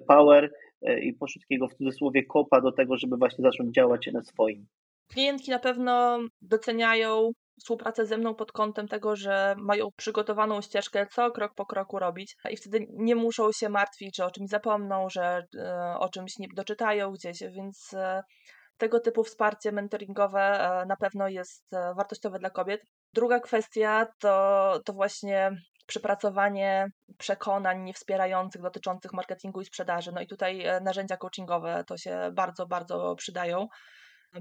power 0.08 0.51
i 1.01 1.13
poczuć 1.13 1.41
takiego 1.41 1.67
w 1.67 1.74
cudzysłowie 1.74 2.25
kopa 2.25 2.62
do 2.62 2.72
tego, 2.72 2.98
żeby 2.98 3.17
właśnie 3.17 3.41
zacząć 3.41 3.75
działać 3.75 4.08
na 4.13 4.24
swoim. 4.24 4.67
Klientki 5.08 5.51
na 5.51 5.60
pewno 5.60 6.19
doceniają 6.41 7.31
współpracę 7.60 8.06
ze 8.06 8.18
mną 8.18 8.36
pod 8.36 8.51
kątem 8.51 8.88
tego, 8.88 9.16
że 9.16 9.56
mają 9.58 9.88
przygotowaną 9.98 10.62
ścieżkę, 10.62 11.08
co 11.12 11.32
krok 11.32 11.54
po 11.56 11.66
kroku 11.66 12.00
robić 12.00 12.36
i 12.50 12.58
wtedy 12.58 12.88
nie 12.89 13.16
muszą 13.16 13.51
się 13.51 13.70
martwić, 13.70 14.18
że 14.18 14.25
o 14.25 14.32
czymś 14.32 14.50
zapomną, 14.50 15.10
że 15.10 15.44
e, 15.58 15.96
o 16.00 16.10
czymś 16.10 16.38
nie 16.38 16.48
doczytają 16.56 17.12
gdzieś, 17.12 17.39
więc 17.39 17.94
e, 17.94 18.24
tego 18.78 19.00
typu 19.00 19.24
wsparcie 19.24 19.72
mentoringowe 19.72 20.42
e, 20.42 20.86
na 20.86 20.96
pewno 20.96 21.28
jest 21.28 21.66
wartościowe 21.72 22.39
dla 22.39 22.50
kobiet. 22.50 22.82
Druga 23.13 23.39
kwestia 23.39 24.08
to, 24.20 24.80
to 24.86 24.94
właśnie 24.94 25.51
przepracowanie 25.88 26.88
przekonań 27.18 27.84
niewspierających 27.84 28.62
dotyczących 28.62 29.13
marketingu 29.13 29.62
i 29.62 29.66
sprzedaży. 29.66 30.12
No 30.12 30.22
i 30.22 30.28
tutaj 30.28 30.63
narzędzia 30.82 31.18
coachingowe 31.18 31.84
to 31.88 31.98
się 31.98 32.30
bardzo, 32.34 32.68
bardzo 32.68 33.16
przydają 33.16 33.68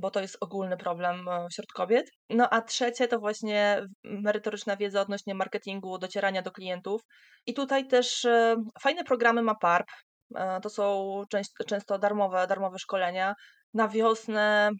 bo 0.01 0.11
to 0.11 0.21
jest 0.21 0.37
ogólny 0.41 0.77
problem 0.77 1.29
e, 1.29 1.47
wśród 1.51 1.73
kobiet. 1.73 2.11
No 2.31 2.51
a 2.51 2.63
trzecie 2.63 3.09
to 3.09 3.19
właśnie 3.19 3.87
merytoryczna 4.05 4.77
wiedza 4.77 5.01
odnośnie 5.01 5.35
marketingu, 5.35 5.99
docierania 5.99 6.43
do 6.43 6.51
klientów. 6.51 7.03
I 7.47 7.55
tutaj 7.55 7.87
też 7.87 8.25
e, 8.25 8.57
fajne 8.81 9.05
programy 9.05 9.43
ma 9.43 9.55
PARP. 9.55 9.87
E, 10.35 10.61
to 10.61 10.71
są 10.71 11.23
często 11.67 11.99
darmowe, 11.99 12.47
darmowe 12.47 12.79
szkolenia. 12.79 13.35
Na 13.75 13.89
wiosnę 13.89 14.71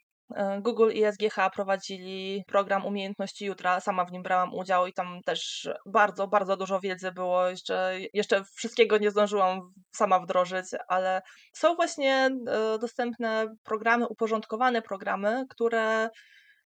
Google 0.61 0.91
i 0.91 1.05
SGH 1.13 1.51
prowadzili 1.55 2.45
program 2.47 2.87
Umiejętności 2.87 3.47
Jutra. 3.47 3.81
Sama 3.81 4.05
w 4.05 4.13
nim 4.13 4.23
brałam 4.23 4.55
udział 4.55 4.87
i 4.87 4.93
tam 4.93 5.21
też 5.25 5.69
bardzo, 5.87 6.29
bardzo 6.29 6.57
dużo 6.57 6.81
wiedzy 6.81 7.13
było. 7.13 7.49
Jeszcze, 7.49 7.93
jeszcze 8.15 8.45
wszystkiego 8.45 8.99
nie 8.99 9.11
zdążyłam 9.11 9.61
sama 9.91 10.21
wdrożyć, 10.21 10.67
ale 10.89 11.23
są 11.53 11.75
właśnie 11.75 12.15
e, 12.15 12.79
dostępne 12.79 13.55
programy, 13.65 14.09
uporządkowane 14.09 14.83
programy, 14.83 15.45
które 15.51 16.09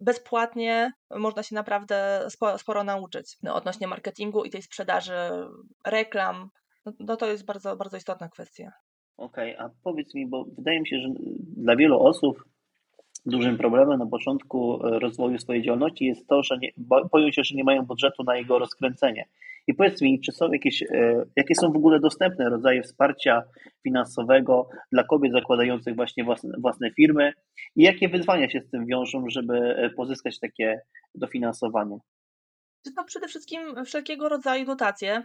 bezpłatnie 0.00 0.92
można 1.10 1.42
się 1.42 1.54
naprawdę 1.54 2.26
sporo, 2.28 2.58
sporo 2.58 2.84
nauczyć 2.84 3.36
no, 3.42 3.54
odnośnie 3.54 3.86
marketingu 3.86 4.44
i 4.44 4.50
tej 4.50 4.62
sprzedaży 4.62 5.16
reklam. 5.86 6.48
No, 6.86 6.92
no 7.00 7.16
to 7.16 7.26
jest 7.26 7.46
bardzo, 7.46 7.76
bardzo 7.76 7.96
istotna 7.96 8.28
kwestia. 8.28 8.72
Okej, 9.16 9.56
okay, 9.56 9.66
a 9.66 9.70
powiedz 9.82 10.14
mi, 10.14 10.26
bo 10.28 10.44
wydaje 10.58 10.80
mi 10.80 10.88
się, 10.88 10.96
że 10.98 11.08
dla 11.56 11.76
wielu 11.76 12.00
osób 12.00 12.44
Dużym 13.26 13.59
problemem 13.59 13.99
na 13.99 14.06
początku 14.06 14.87
e, 14.87 14.99
rozwoju 14.99 15.38
swojej 15.38 15.62
działalności 15.62 16.04
jest 16.04 16.26
to, 16.26 16.42
że 16.42 16.59
nie, 16.59 16.71
boją 17.12 17.30
się, 17.30 17.45
że 17.45 17.54
nie 17.54 17.64
mają 17.64 17.83
budżetu 17.83 18.25
na 18.25 18.37
jego 18.37 18.59
rozkręcenie. 18.59 19.25
I 19.66 19.75
powiedz 19.75 20.02
mi, 20.02 20.21
czy 20.21 20.33
są 20.33 20.52
jakieś, 20.52 20.83
e, 20.83 21.25
jakie 21.37 21.54
są 21.54 21.73
w 21.73 21.76
ogóle 21.76 22.00
dostępne 22.00 22.50
rodzaje 22.50 22.83
wsparcia 22.83 23.42
finansowego 23.83 24.68
dla 24.92 25.04
kobiet 25.04 25.33
zakładających 25.33 25.97
właśnie 25.97 26.25
własne, 26.25 26.54
własne 26.59 26.90
firmy 26.90 27.33
i 27.76 27.83
jakie 27.83 28.09
wyzwania 28.09 28.50
się 28.50 28.61
z 28.61 28.71
tym 28.71 28.87
wiążą, 28.87 29.25
żeby 29.28 29.54
e, 29.76 29.90
pozyskać 29.90 30.40
takie 30.40 30.80
dofinansowanie? 31.14 31.99
To 32.97 33.04
przede 33.04 33.28
wszystkim 33.28 33.85
wszelkiego 33.85 34.28
rodzaju 34.28 34.64
dotacje 34.64 35.23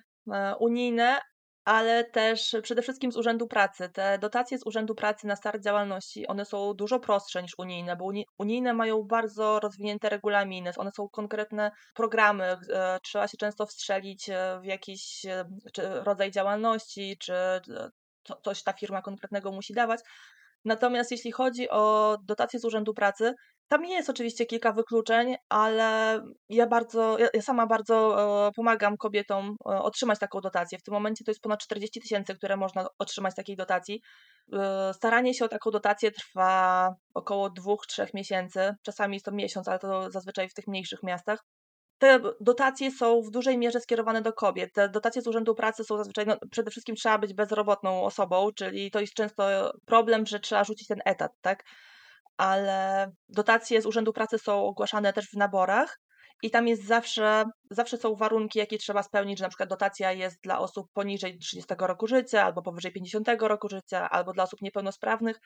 unijne, 0.59 1.17
ale 1.65 2.03
też 2.03 2.55
przede 2.63 2.81
wszystkim 2.81 3.11
z 3.11 3.17
Urzędu 3.17 3.47
Pracy. 3.47 3.89
Te 3.89 4.17
dotacje 4.19 4.57
z 4.57 4.65
Urzędu 4.65 4.95
Pracy 4.95 5.27
na 5.27 5.35
start 5.35 5.63
działalności, 5.63 6.27
one 6.27 6.45
są 6.45 6.73
dużo 6.73 6.99
prostsze 6.99 7.43
niż 7.43 7.51
unijne, 7.57 7.95
bo 7.95 8.11
unijne 8.37 8.73
mają 8.73 9.03
bardzo 9.03 9.59
rozwinięte 9.59 10.09
regulaminy, 10.09 10.71
one 10.77 10.91
są 10.91 11.09
konkretne 11.09 11.71
programy, 11.93 12.43
e, 12.43 12.99
trzeba 13.03 13.27
się 13.27 13.37
często 13.37 13.65
wstrzelić 13.65 14.29
e, 14.29 14.59
w 14.61 14.65
jakiś 14.65 15.25
e, 15.25 15.45
rodzaj 16.03 16.31
działalności, 16.31 17.17
czy 17.19 17.33
coś 18.43 18.63
ta 18.63 18.73
firma 18.73 19.01
konkretnego 19.01 19.51
musi 19.51 19.73
dawać. 19.73 19.99
Natomiast 20.65 21.11
jeśli 21.11 21.31
chodzi 21.31 21.69
o 21.69 22.17
dotacje 22.27 22.59
z 22.59 22.65
Urzędu 22.65 22.93
Pracy, 22.93 23.33
tam 23.71 23.85
jest 23.85 24.09
oczywiście 24.09 24.45
kilka 24.45 24.71
wykluczeń, 24.71 25.35
ale 25.49 26.19
ja 26.49 26.67
bardzo, 26.67 27.17
ja, 27.19 27.41
sama 27.41 27.67
bardzo 27.67 28.21
e, 28.47 28.51
pomagam 28.55 28.97
kobietom 28.97 29.55
e, 29.65 29.69
otrzymać 29.69 30.19
taką 30.19 30.41
dotację. 30.41 30.77
W 30.77 30.83
tym 30.83 30.93
momencie 30.93 31.23
to 31.25 31.31
jest 31.31 31.41
ponad 31.41 31.59
40 31.59 32.01
tysięcy, 32.01 32.35
które 32.35 32.57
można 32.57 32.87
otrzymać 32.99 33.35
takiej 33.35 33.55
dotacji. 33.55 34.01
E, 34.53 34.93
staranie 34.93 35.33
się 35.33 35.45
o 35.45 35.47
taką 35.47 35.71
dotację 35.71 36.11
trwa 36.11 36.89
około 37.13 37.49
dwóch, 37.49 37.85
trzech 37.87 38.13
miesięcy. 38.13 38.73
Czasami 38.83 39.15
jest 39.15 39.25
to 39.25 39.31
miesiąc, 39.31 39.67
ale 39.67 39.79
to 39.79 40.11
zazwyczaj 40.11 40.49
w 40.49 40.53
tych 40.53 40.67
mniejszych 40.67 41.03
miastach 41.03 41.43
te 42.01 42.19
dotacje 42.39 42.91
są 42.91 43.21
w 43.21 43.31
dużej 43.31 43.57
mierze 43.57 43.79
skierowane 43.79 44.21
do 44.21 44.33
kobiet. 44.33 44.73
Te 44.73 44.89
dotacje 44.89 45.21
z 45.21 45.27
Urzędu 45.27 45.55
Pracy 45.55 45.83
są 45.83 45.97
zazwyczaj, 45.97 46.25
no, 46.27 46.37
przede 46.51 46.71
wszystkim 46.71 46.95
trzeba 46.95 47.17
być 47.17 47.33
bezrobotną 47.33 48.03
osobą, 48.03 48.49
czyli 48.55 48.91
to 48.91 48.99
jest 48.99 49.13
często 49.13 49.73
problem, 49.85 50.25
że 50.25 50.39
trzeba 50.39 50.63
rzucić 50.63 50.87
ten 50.87 50.99
etat, 51.05 51.31
tak? 51.41 51.63
Ale 52.37 53.11
dotacje 53.29 53.81
z 53.81 53.85
Urzędu 53.85 54.13
Pracy 54.13 54.37
są 54.37 54.65
ogłaszane 54.65 55.13
też 55.13 55.25
w 55.29 55.37
naborach 55.37 55.99
i 56.43 56.51
tam 56.51 56.67
jest 56.67 56.85
zawsze, 56.85 57.45
zawsze 57.71 57.97
są 57.97 58.15
warunki, 58.15 58.59
jakie 58.59 58.77
trzeba 58.77 59.03
spełnić, 59.03 59.39
że 59.39 59.45
na 59.45 59.49
przykład 59.49 59.69
dotacja 59.69 60.11
jest 60.11 60.41
dla 60.43 60.59
osób 60.59 60.87
poniżej 60.93 61.39
30 61.39 61.73
roku 61.79 62.07
życia, 62.07 62.43
albo 62.43 62.61
powyżej 62.61 62.91
50 62.91 63.27
roku 63.41 63.69
życia, 63.69 64.09
albo 64.09 64.33
dla 64.33 64.43
osób 64.43 64.61
niepełnosprawnych 64.61 65.39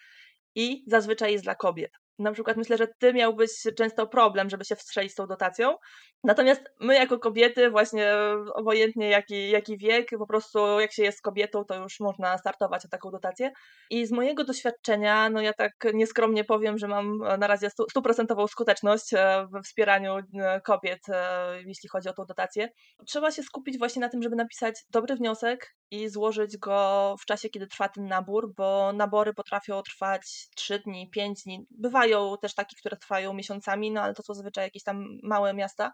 i 0.56 0.84
zazwyczaj 0.88 1.32
jest 1.32 1.44
dla 1.44 1.56
kobiet 1.56 1.92
na 2.20 2.32
przykład 2.32 2.58
myślę, 2.58 2.78
że 2.78 2.88
ty 3.00 3.14
miałbyś 3.14 3.52
często 3.78 4.08
problem, 4.08 4.50
żeby 4.50 4.66
się 4.66 4.76
wstrzelić 4.76 5.12
z 5.12 5.16
tą 5.16 5.28
dotacją. 5.28 5.76
Natomiast 6.24 6.62
my 6.80 6.96
jako 6.96 7.20
kobiety, 7.20 7.70
właśnie 7.70 8.14
obojętnie 8.54 9.10
jaki, 9.10 9.50
jaki 9.50 9.78
wiek, 9.78 10.10
po 10.18 10.28
prostu 10.28 10.80
jak 10.80 10.92
się 10.94 11.04
jest 11.04 11.22
kobietą, 11.22 11.66
to 11.66 11.76
już 11.76 12.00
można 12.00 12.38
startować 12.38 12.86
o 12.86 12.90
taką 12.90 13.12
dotację. 13.12 13.52
I 13.90 14.06
z 14.06 14.12
mojego 14.12 14.44
doświadczenia, 14.44 15.30
no 15.30 15.42
ja 15.42 15.54
tak 15.54 15.72
nieskromnie 15.94 16.44
powiem, 16.44 16.78
że 16.78 16.88
mam 16.88 17.18
na 17.18 17.48
razie 17.48 17.70
stuprocentową 17.90 18.48
skuteczność 18.48 19.12
we 19.52 19.62
wspieraniu 19.62 20.16
e, 20.18 20.62
kobiet, 20.62 21.00
e, 21.10 21.62
jeśli 21.66 21.90
chodzi 21.90 22.10
o 22.10 22.14
tą 22.14 22.26
dotację. 22.26 22.70
Trzeba 23.08 23.32
się 23.32 23.44
skupić 23.44 23.78
właśnie 23.78 24.00
na 24.00 24.10
tym, 24.10 24.24
żeby 24.24 24.36
napisać 24.36 24.76
dobry 24.90 25.16
wniosek 25.16 25.76
i 25.92 26.10
złożyć 26.10 26.58
go 26.58 27.16
w 27.20 27.26
czasie, 27.26 27.50
kiedy 27.50 27.68
trwa 27.68 27.90
ten 27.90 28.08
nabór, 28.08 28.54
bo 28.56 28.94
nabory 28.94 29.34
potrafią 29.34 29.82
trwać 29.82 30.48
3 30.56 30.80
dni, 30.80 31.10
5 31.10 31.44
dni. 31.44 31.66
Bywa 31.72 31.96
Bywają 31.96 32.38
też 32.42 32.56
takie, 32.56 32.76
które 32.80 32.98
trwają 32.98 33.34
miesiącami, 33.34 33.92
no 33.92 34.02
ale 34.02 34.14
to 34.14 34.24
są 34.24 34.34
zazwyczaj 34.34 34.66
jakieś 34.66 34.84
tam 34.84 35.06
małe 35.24 35.54
miasta. 35.54 35.92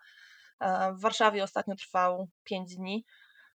E, 0.59 0.93
w 0.93 1.01
Warszawie 1.01 1.43
ostatnio 1.43 1.75
trwał 1.75 2.27
5 2.43 2.75
dni, 2.75 3.05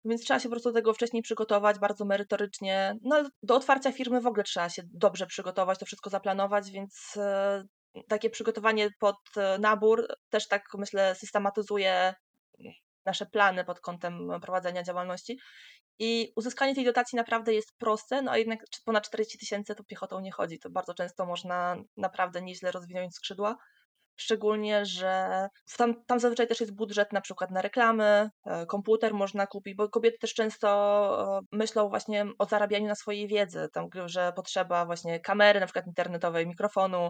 więc 0.06 0.24
trzeba 0.24 0.40
się 0.40 0.50
po 0.50 0.52
prostu 0.52 0.70
do 0.70 0.74
tego 0.74 0.94
wcześniej 0.94 1.24
przygotować, 1.24 1.80
bardzo 1.80 2.06
merytorycznie. 2.06 2.96
No 3.04 3.30
do 3.44 3.56
otwarcia 3.56 3.92
firmy 3.92 4.22
w 4.22 4.28
ogóle 4.28 4.44
trzeba 4.44 4.70
się 4.70 4.82
dobrze 4.94 5.28
przygotować, 5.28 5.80
to 5.80 5.86
wszystko 5.86 6.10
zaplanować, 6.10 6.72
więc 6.72 7.14
e, 7.18 7.64
takie 8.08 8.30
przygotowanie 8.30 8.90
pod 9.00 9.18
e, 9.38 9.58
nabór 9.60 10.08
też 10.30 10.48
tak 10.48 10.64
myślę 10.78 11.16
systematyzuje 11.16 12.14
nasze 13.06 13.26
plany 13.26 13.66
pod 13.66 13.80
kątem 13.80 14.30
prowadzenia 14.42 14.84
działalności 14.84 15.38
I 16.00 16.34
uzyskanie 16.36 16.76
tej 16.76 16.86
dotacji 16.86 17.16
naprawdę 17.16 17.54
jest 17.54 17.78
proste, 17.78 18.22
no 18.22 18.32
a 18.32 18.38
jednak 18.38 18.60
ponad 18.86 19.08
40 19.08 19.38
tysięcy 19.38 19.76
to 19.76 19.84
piechotą 19.84 20.20
nie 20.20 20.32
chodzi. 20.32 20.60
To 20.60 20.70
bardzo 20.70 20.94
często 20.94 21.26
można 21.26 21.76
naprawdę 21.98 22.42
nieźle 22.42 22.72
rozwinąć 22.72 23.16
skrzydła. 23.16 23.58
Szczególnie, 24.16 24.86
że 24.86 25.48
tam, 25.78 26.06
tam 26.06 26.20
zazwyczaj 26.20 26.48
też 26.48 26.60
jest 26.60 26.76
budżet 26.76 27.14
na 27.14 27.22
przykład 27.22 27.52
na 27.52 27.62
reklamy, 27.62 28.30
e, 28.46 28.66
komputer 28.66 29.14
można 29.14 29.48
kupić, 29.48 29.76
bo 29.76 29.90
kobiety 29.90 30.18
też 30.18 30.34
często 30.34 30.68
e, 31.40 31.58
myślą 31.58 31.90
właśnie 31.90 32.26
o 32.40 32.46
zarabianiu 32.46 32.88
na 32.88 32.96
swojej 32.96 33.28
wiedzy, 33.28 33.70
tam, 33.74 33.88
że 34.06 34.34
potrzeba 34.36 34.86
właśnie 34.86 35.20
kamery 35.20 35.60
na 35.60 35.66
przykład 35.66 35.88
internetowej, 35.88 36.48
mikrofonu, 36.48 37.10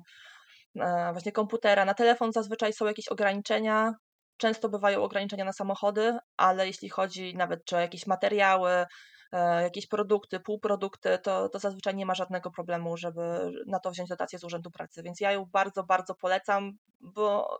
e, 0.79 1.09
właśnie 1.11 1.31
komputera. 1.31 1.85
Na 1.85 1.93
telefon 1.93 2.31
zazwyczaj 2.31 2.73
są 2.73 2.85
jakieś 2.85 3.07
ograniczenia, 3.07 3.93
często 4.37 4.69
bywają 4.69 5.03
ograniczenia 5.03 5.45
na 5.45 5.53
samochody, 5.53 6.17
ale 6.37 6.67
jeśli 6.67 6.89
chodzi 6.89 7.35
nawet 7.35 7.73
o 7.73 7.79
jakieś 7.79 8.07
materiały, 8.07 8.85
E, 9.33 9.63
jakieś 9.63 9.87
produkty, 9.87 10.39
półprodukty, 10.39 11.19
to, 11.23 11.49
to 11.49 11.59
zazwyczaj 11.59 11.95
nie 11.95 12.05
ma 12.05 12.15
żadnego 12.15 12.51
problemu, 12.51 12.97
żeby 12.97 13.21
na 13.67 13.79
to 13.79 13.91
wziąć 13.91 14.09
dotację 14.09 14.39
z 14.39 14.43
Urzędu 14.43 14.71
Pracy. 14.71 15.03
Więc 15.03 15.21
ja 15.21 15.31
ją 15.31 15.45
bardzo, 15.45 15.83
bardzo 15.83 16.15
polecam, 16.15 16.71
bo 16.99 17.59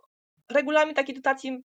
regulamin 0.50 0.94
takiej 0.94 1.14
dotacji 1.14 1.58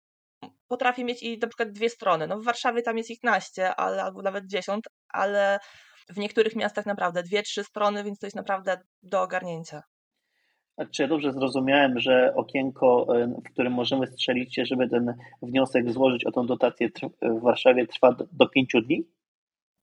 potrafi 0.68 1.06
mieć 1.06 1.24
i 1.24 1.38
na 1.38 1.48
przykład 1.48 1.72
dwie 1.72 1.90
strony. 1.90 2.28
No 2.28 2.40
w 2.40 2.44
Warszawie 2.44 2.82
tam 2.82 2.98
jest 2.98 3.10
ich 3.10 3.24
naście, 3.24 3.76
ale, 3.76 4.04
albo 4.04 4.22
nawet 4.22 4.46
dziesiąt, 4.46 4.86
ale 5.10 5.60
w 6.10 6.18
niektórych 6.18 6.56
miastach 6.56 6.86
naprawdę 6.86 7.24
dwie, 7.24 7.44
trzy 7.44 7.64
strony, 7.64 8.04
więc 8.04 8.20
to 8.20 8.26
jest 8.26 8.38
naprawdę 8.38 8.82
do 9.04 9.22
ogarnięcia. 9.22 9.82
Czy 10.92 11.02
ja 11.02 11.08
dobrze 11.08 11.34
zrozumiałem, 11.34 12.00
że 12.00 12.34
okienko, 12.36 13.08
e, 13.18 13.28
w 13.28 13.54
którym 13.54 13.74
możemy 13.74 14.08
strzelić 14.08 14.56
się, 14.56 14.66
żeby 14.66 14.90
ten 14.90 15.14
wniosek 15.42 15.92
złożyć 15.92 16.26
o 16.26 16.32
tą 16.32 16.46
dotację 16.46 16.90
w 17.22 17.42
Warszawie 17.42 17.88
trwa 17.88 18.16
do 18.32 18.50
pięciu 18.50 18.82
dni? 18.82 19.08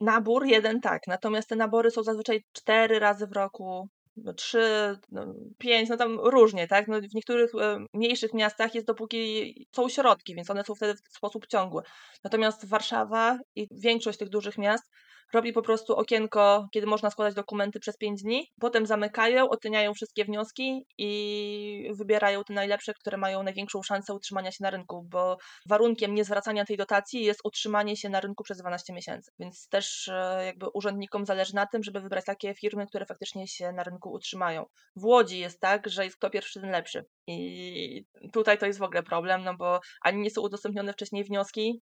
Nabór 0.00 0.46
jeden 0.46 0.80
tak, 0.80 1.02
natomiast 1.06 1.48
te 1.48 1.56
nabory 1.56 1.90
są 1.90 2.02
zazwyczaj 2.02 2.44
cztery 2.52 2.98
razy 2.98 3.26
w 3.26 3.32
roku, 3.32 3.88
no 4.16 4.32
trzy, 4.32 4.96
no 5.12 5.34
pięć, 5.58 5.88
no 5.88 5.96
tam 5.96 6.18
różnie, 6.20 6.68
tak? 6.68 6.88
No 6.88 7.00
w 7.00 7.14
niektórych 7.14 7.50
e, 7.60 7.78
mniejszych 7.94 8.34
miastach 8.34 8.74
jest 8.74 8.86
dopóki 8.86 9.54
są 9.76 9.88
środki, 9.88 10.34
więc 10.34 10.50
one 10.50 10.64
są 10.64 10.74
wtedy 10.74 10.94
w 10.94 11.16
sposób 11.16 11.46
ciągły. 11.46 11.82
Natomiast 12.24 12.68
Warszawa 12.68 13.38
i 13.54 13.68
większość 13.70 14.18
tych 14.18 14.28
dużych 14.28 14.58
miast 14.58 14.84
robi 15.32 15.52
po 15.52 15.62
prostu 15.62 15.96
okienko, 15.96 16.68
kiedy 16.72 16.86
można 16.86 17.10
składać 17.10 17.34
dokumenty 17.34 17.80
przez 17.80 17.96
5 17.96 18.22
dni, 18.22 18.52
potem 18.60 18.86
zamykają, 18.86 19.48
oceniają 19.48 19.94
wszystkie 19.94 20.24
wnioski 20.24 20.86
i 20.98 21.90
wybierają 21.94 22.44
te 22.44 22.54
najlepsze, 22.54 22.94
które 22.94 23.16
mają 23.16 23.42
największą 23.42 23.82
szansę 23.82 24.14
utrzymania 24.14 24.52
się 24.52 24.64
na 24.64 24.70
rynku, 24.70 25.02
bo 25.02 25.36
warunkiem 25.68 26.14
niezwracania 26.14 26.64
tej 26.64 26.76
dotacji 26.76 27.24
jest 27.24 27.40
utrzymanie 27.44 27.96
się 27.96 28.08
na 28.08 28.20
rynku 28.20 28.44
przez 28.44 28.58
12 28.58 28.92
miesięcy. 28.92 29.30
Więc 29.38 29.68
też 29.68 30.08
e, 30.08 30.46
jakby 30.46 30.66
urzędnikom 30.74 31.26
zależy 31.26 31.54
na 31.54 31.66
tym, 31.66 31.82
żeby 31.82 32.00
wybrać 32.00 32.24
takie 32.24 32.54
firmy, 32.54 32.86
które 32.86 33.06
faktycznie 33.06 33.48
się 33.48 33.72
na 33.72 33.82
rynku 33.82 34.12
utrzymają. 34.12 34.66
W 34.96 35.04
Łodzi 35.04 35.38
jest 35.38 35.60
tak, 35.60 35.88
że 35.88 36.04
jest 36.04 36.16
kto 36.16 36.30
pierwszy, 36.30 36.60
ten 36.60 36.70
lepszy. 36.70 37.04
I 37.26 38.04
tutaj 38.32 38.58
to 38.58 38.66
jest 38.66 38.78
w 38.78 38.82
ogóle 38.82 39.02
problem, 39.02 39.44
no 39.44 39.56
bo 39.56 39.80
ani 40.02 40.22
nie 40.22 40.30
są 40.30 40.42
udostępnione 40.42 40.92
wcześniej 40.92 41.24
wnioski, 41.24 41.82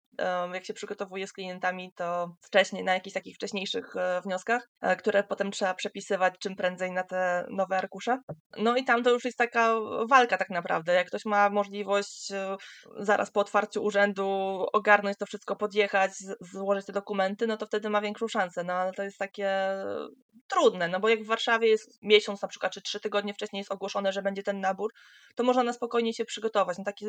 jak 0.53 0.65
się 0.65 0.75
przygotowuje 0.75 1.27
z 1.27 1.33
klientami, 1.33 1.93
to 1.97 2.35
wcześniej 2.43 2.85
na 2.85 2.95
jakichś 2.95 3.15
takich 3.15 3.37
wcześniejszych 3.37 3.97
e, 3.97 4.21
wnioskach, 4.21 4.69
e, 4.81 4.97
które 4.97 5.23
potem 5.23 5.51
trzeba 5.51 5.75
przepisywać 5.75 6.35
czym 6.39 6.57
prędzej 6.57 6.93
na 6.93 7.03
te 7.03 7.47
nowe 7.51 7.77
arkusze. 7.77 8.19
No 8.59 8.77
i 8.77 8.85
tam 8.85 9.03
to 9.03 9.11
już 9.11 9.25
jest 9.25 9.39
taka 9.39 9.75
walka 10.09 10.39
tak 10.39 10.51
naprawdę. 10.51 10.95
Jak 10.95 11.07
ktoś 11.07 11.25
ma 11.25 11.51
możliwość 11.51 12.33
e, 12.33 12.57
zaraz 12.99 13.31
po 13.31 13.41
otwarciu 13.41 13.85
urzędu 13.85 14.27
ogarnąć 14.73 15.19
to 15.19 15.27
wszystko, 15.27 15.57
podjechać, 15.57 16.11
złożyć 16.41 16.87
te 16.87 16.93
dokumenty, 16.93 17.47
no 17.47 17.57
to 17.57 17.67
wtedy 17.67 17.91
ma 17.91 18.01
większą 18.01 18.29
szansę. 18.29 18.65
No 18.65 18.73
ale 18.73 18.93
to 18.93 19.03
jest 19.03 19.19
takie 19.19 19.51
trudne, 20.49 20.89
no 20.89 21.01
bo 21.01 21.09
jak 21.09 21.23
w 21.23 21.27
Warszawie 21.27 21.69
jest 21.69 22.03
miesiąc 22.03 22.43
na 22.43 22.49
przykład, 22.49 22.73
czy 22.73 22.83
trzy 22.83 23.01
tygodnie 23.01 23.35
wcześniej 23.35 23.61
jest 23.61 23.73
ogłoszone, 23.73 24.13
że 24.13 24.23
będzie 24.23 24.43
ten 24.43 24.61
nabór, 24.61 24.93
to 25.35 25.45
można 25.45 25.63
na 25.63 25.73
spokojnie 25.73 26.15
się 26.15 26.25
przygotować. 26.25 26.79
No 26.79 26.85
taki, 26.85 27.07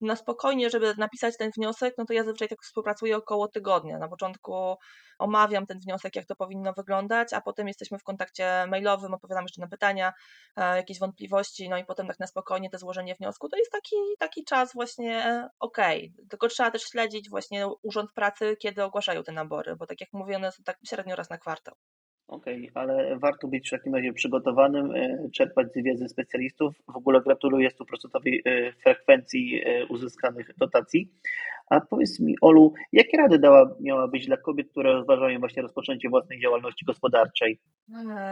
na 0.00 0.16
spokojnie, 0.16 0.70
żeby 0.70 0.94
napisać 0.98 1.36
ten 1.36 1.50
wniosek, 1.56 1.94
no 1.98 2.04
to 2.04 2.12
ja 2.12 2.24
zazwyczaj 2.24 2.48
tak 2.48 2.58
współpracuję 2.62 3.16
około 3.16 3.48
tygodnia. 3.48 3.98
Na 3.98 4.08
początku 4.08 4.76
omawiam 5.18 5.66
ten 5.66 5.78
wniosek, 5.78 6.16
jak 6.16 6.26
to 6.26 6.36
powinno 6.36 6.72
wyglądać, 6.72 7.32
a 7.32 7.40
potem 7.40 7.68
jesteśmy 7.68 7.98
w 7.98 8.04
kontakcie 8.04 8.66
mailowym, 8.68 9.14
odpowiadam 9.14 9.44
jeszcze 9.44 9.60
na 9.60 9.68
pytania, 9.68 10.12
e, 10.56 10.76
jakieś 10.76 10.98
wątpliwości, 10.98 11.68
no 11.68 11.78
i 11.78 11.84
potem 11.84 12.06
tak 12.06 12.18
na 12.20 12.26
spokojnie 12.26 12.70
to 12.70 12.78
złożenie 12.78 13.14
wniosku. 13.14 13.48
To 13.48 13.56
jest 13.56 13.72
taki, 13.72 13.96
taki 14.18 14.44
czas 14.44 14.72
właśnie 14.74 15.48
ok. 15.60 15.78
Tylko 16.30 16.48
trzeba 16.48 16.70
też 16.70 16.82
śledzić 16.82 17.30
właśnie 17.30 17.68
Urząd 17.82 18.12
Pracy, 18.12 18.56
kiedy 18.56 18.84
ogłaszają 18.84 19.22
te 19.22 19.32
nabory, 19.32 19.76
bo 19.76 19.86
tak 19.86 20.00
jak 20.00 20.10
mówię, 20.12 20.36
one 20.36 20.52
są 20.52 20.62
tak 20.64 20.78
średnio 20.86 21.16
raz 21.16 21.30
na 21.30 21.38
kwartał. 21.38 21.74
Okej, 22.30 22.70
okay, 22.70 22.82
ale 22.82 23.18
warto 23.18 23.48
być 23.48 23.68
w 23.68 23.70
takim 23.70 23.94
razie 23.94 24.12
przygotowanym, 24.12 24.94
e, 24.94 25.30
czerpać 25.34 25.72
z 25.72 25.82
wiedzy 25.82 26.08
specjalistów. 26.08 26.74
W 26.88 26.96
ogóle 26.96 27.20
gratuluję 27.20 27.68
100% 27.70 28.40
e, 28.44 28.72
frekwencji 28.72 29.62
e, 29.64 29.86
uzyskanych 29.86 30.50
dotacji. 30.58 31.10
A 31.70 31.80
powiedz 31.80 32.20
mi, 32.20 32.34
Olu, 32.40 32.72
jakie 32.92 33.16
rady 33.16 33.38
dała, 33.38 33.74
miałabyś 33.80 34.26
dla 34.26 34.36
kobiet, 34.36 34.70
które 34.70 34.92
rozważają 34.92 35.38
właśnie 35.40 35.62
rozpoczęcie 35.62 36.08
własnej 36.08 36.40
działalności 36.40 36.84
gospodarczej? 36.84 37.60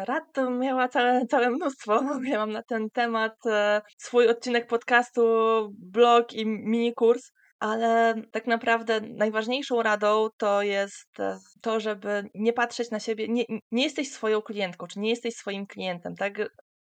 Rad 0.09 0.37
miała 0.61 0.89
całe, 0.89 1.27
całe 1.27 1.51
mnóstwo. 1.51 2.01
Ja 2.33 2.39
mam 2.39 2.53
na 2.53 2.63
ten 2.63 2.91
temat 2.91 3.37
swój 3.97 4.29
odcinek 4.29 4.67
podcastu, 4.67 5.23
blog 5.79 6.33
i 6.33 6.47
mini 6.47 6.95
kurs 6.95 7.33
ale 7.61 8.15
tak 8.33 8.47
naprawdę 8.47 9.01
najważniejszą 9.01 9.83
radą 9.83 10.29
to 10.37 10.63
jest 10.63 11.21
e, 11.21 11.39
to, 11.63 11.81
żeby 11.81 12.31
nie 12.35 12.53
patrzeć 12.53 12.91
na 12.91 13.01
siebie, 13.01 13.29
nie, 13.29 13.45
nie 13.71 13.85
jesteś 13.85 14.13
swoją 14.13 14.43
klientką, 14.43 14.87
czy 14.87 15.01
nie 15.01 15.11
jesteś 15.11 15.35
swoim 15.35 15.67
klientem, 15.67 16.17
tak? 16.17 16.33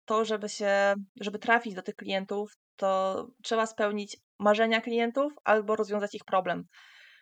To, 0.05 0.25
żeby 0.25 0.49
się, 0.49 0.95
żeby 1.21 1.39
trafić 1.39 1.73
do 1.73 1.81
tych 1.81 1.95
klientów, 1.95 2.51
to 2.75 3.27
trzeba 3.43 3.65
spełnić 3.65 4.17
marzenia 4.39 4.81
klientów 4.81 5.33
albo 5.43 5.75
rozwiązać 5.75 6.15
ich 6.15 6.25
problem. 6.25 6.63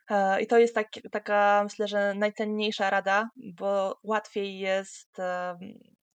E, 0.09 0.41
I 0.41 0.47
to 0.47 0.57
jest 0.57 0.75
tak, 0.75 0.87
taka, 1.11 1.61
myślę, 1.63 1.87
że 1.87 2.13
najcenniejsza 2.13 2.89
rada, 2.89 3.29
bo 3.35 3.99
łatwiej 4.03 4.59
jest 4.59 5.17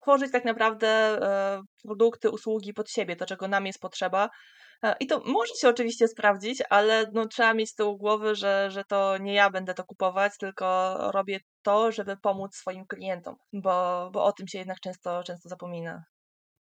tworzyć 0.02 0.32
tak 0.32 0.46
naprawdę 0.46 0.88
e, 0.88 1.62
produkty, 1.84 2.30
usługi 2.30 2.74
pod 2.74 2.92
siebie, 2.92 3.16
to 3.16 3.26
czego 3.26 3.48
nam 3.48 3.66
jest 3.66 3.80
potrzeba, 3.80 4.30
I 5.00 5.08
to 5.08 5.22
może 5.26 5.54
się 5.62 5.70
oczywiście 5.70 6.08
sprawdzić, 6.08 6.64
ale 6.70 7.12
no, 7.14 7.28
trzeba 7.28 7.54
mieć 7.54 7.70
z 7.70 7.76
tyłu 7.76 7.98
głowy, 7.98 8.36
że, 8.36 8.72
że 8.72 8.84
to 8.84 9.18
nie 9.18 9.34
ja 9.34 9.50
będę 9.50 9.74
to 9.74 9.84
kupować, 9.84 10.38
tylko 10.40 10.96
robię 11.12 11.40
to, 11.64 11.92
żeby 11.92 12.18
pomóc 12.18 12.56
swoim 12.56 12.86
klientom, 12.86 13.36
bo, 13.54 14.10
bo 14.14 14.24
o 14.24 14.32
tym 14.32 14.48
się 14.48 14.58
jednak 14.58 14.80
często, 14.80 15.24
często 15.24 15.50
zapomina. 15.50 16.04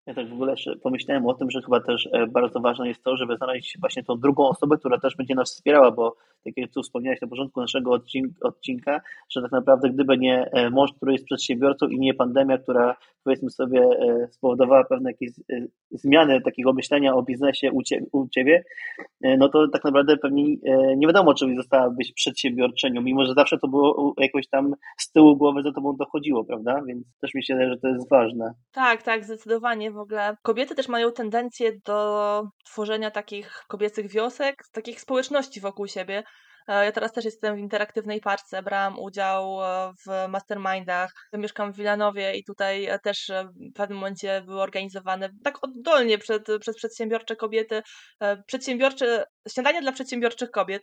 Ja 0.06 0.14
tak 0.14 0.28
w 0.28 0.32
ogóle 0.32 0.54
pomyślałem 0.82 1.26
o 1.26 1.34
tym, 1.34 1.50
że 1.50 1.62
chyba 1.62 1.80
też 1.80 2.08
e, 2.12 2.26
bardzo 2.26 2.60
ważne 2.60 2.88
jest 2.88 3.04
to, 3.04 3.16
żeby 3.16 3.36
znaleźć 3.36 3.76
właśnie 3.80 4.04
tą 4.04 4.20
drugą 4.20 4.48
osobę, 4.48 4.76
która 4.78 5.00
też 5.00 5.16
będzie 5.16 5.34
nas 5.34 5.50
wspierała, 5.54 5.90
bo 5.90 6.16
tak 6.44 6.54
jak 6.56 6.70
tu 6.70 6.82
wspomniałeś 6.82 7.20
na 7.20 7.28
początku 7.28 7.60
naszego 7.60 7.98
odcinka, 8.40 9.00
że 9.30 9.42
tak 9.42 9.52
naprawdę 9.52 9.90
gdyby 9.90 10.18
nie 10.18 10.50
e, 10.52 10.70
mąż, 10.70 10.92
który 10.92 11.12
jest 11.12 11.24
przedsiębiorcą 11.24 11.88
i 11.88 11.98
nie 11.98 12.14
pandemia, 12.14 12.58
która 12.58 12.96
powiedzmy 13.24 13.50
sobie 13.50 13.80
e, 13.80 14.28
spowodowała 14.30 14.84
pewne 14.84 15.10
jakieś 15.10 15.30
zmiany 15.90 16.40
takiego 16.40 16.72
myślenia 16.72 17.14
o 17.14 17.22
biznesie 17.22 17.70
u 18.12 18.28
Ciebie, 18.28 18.64
no 19.20 19.48
to 19.48 19.68
tak 19.68 19.84
naprawdę 19.84 20.16
pewnie 20.16 20.44
nie 20.96 21.06
wiadomo, 21.06 21.34
czy 21.34 21.54
zostałabyś 21.56 22.12
przedsiębiorczynią, 22.12 23.02
mimo 23.02 23.24
że 23.24 23.34
zawsze 23.34 23.58
to 23.58 23.68
było 23.68 24.14
jakoś 24.18 24.48
tam 24.48 24.74
z 24.98 25.12
tyłu 25.12 25.36
głowy 25.36 25.62
za 25.62 25.72
Tobą 25.72 25.96
dochodziło, 25.96 26.44
prawda? 26.44 26.82
Więc 26.86 27.06
też 27.20 27.30
myślę, 27.34 27.68
że 27.68 27.78
to 27.78 27.88
jest 27.88 28.10
ważne. 28.10 28.54
Tak, 28.72 29.02
tak, 29.02 29.24
zdecydowanie 29.24 29.90
w 29.90 29.98
ogóle 29.98 30.36
kobiety 30.42 30.74
też 30.74 30.88
mają 30.88 31.12
tendencję 31.12 31.72
do 31.86 32.42
tworzenia 32.64 33.10
takich 33.10 33.64
kobiecych 33.68 34.10
wiosek, 34.10 34.62
takich 34.72 35.00
społeczności 35.00 35.60
wokół 35.60 35.86
siebie. 35.86 36.22
E, 36.68 36.84
ja 36.84 36.92
teraz 36.92 37.12
też 37.12 37.24
jestem 37.24 37.56
w 37.56 37.58
interaktywnej 37.58 38.20
parce, 38.20 38.62
brałam 38.62 38.98
udział 38.98 39.64
e, 39.64 39.92
w 40.06 40.28
mastermindach. 40.28 41.12
Mieszkam 41.32 41.72
w 41.72 41.76
Wilanowie 41.76 42.34
i 42.34 42.44
tutaj 42.44 42.86
e, 42.86 42.98
też 42.98 43.30
w 43.54 43.72
pewnym 43.74 43.98
momencie 43.98 44.42
były 44.46 44.60
organizowane 44.60 45.30
tak 45.44 45.64
oddolnie 45.64 46.18
przed, 46.18 46.46
przez 46.60 46.76
przedsiębiorcze 46.76 47.36
kobiety, 47.36 47.82
przedsiębiorcze, 48.46 49.24
śniadania 49.48 49.80
dla 49.80 49.92
przedsiębiorczych 49.92 50.50
kobiet. 50.50 50.82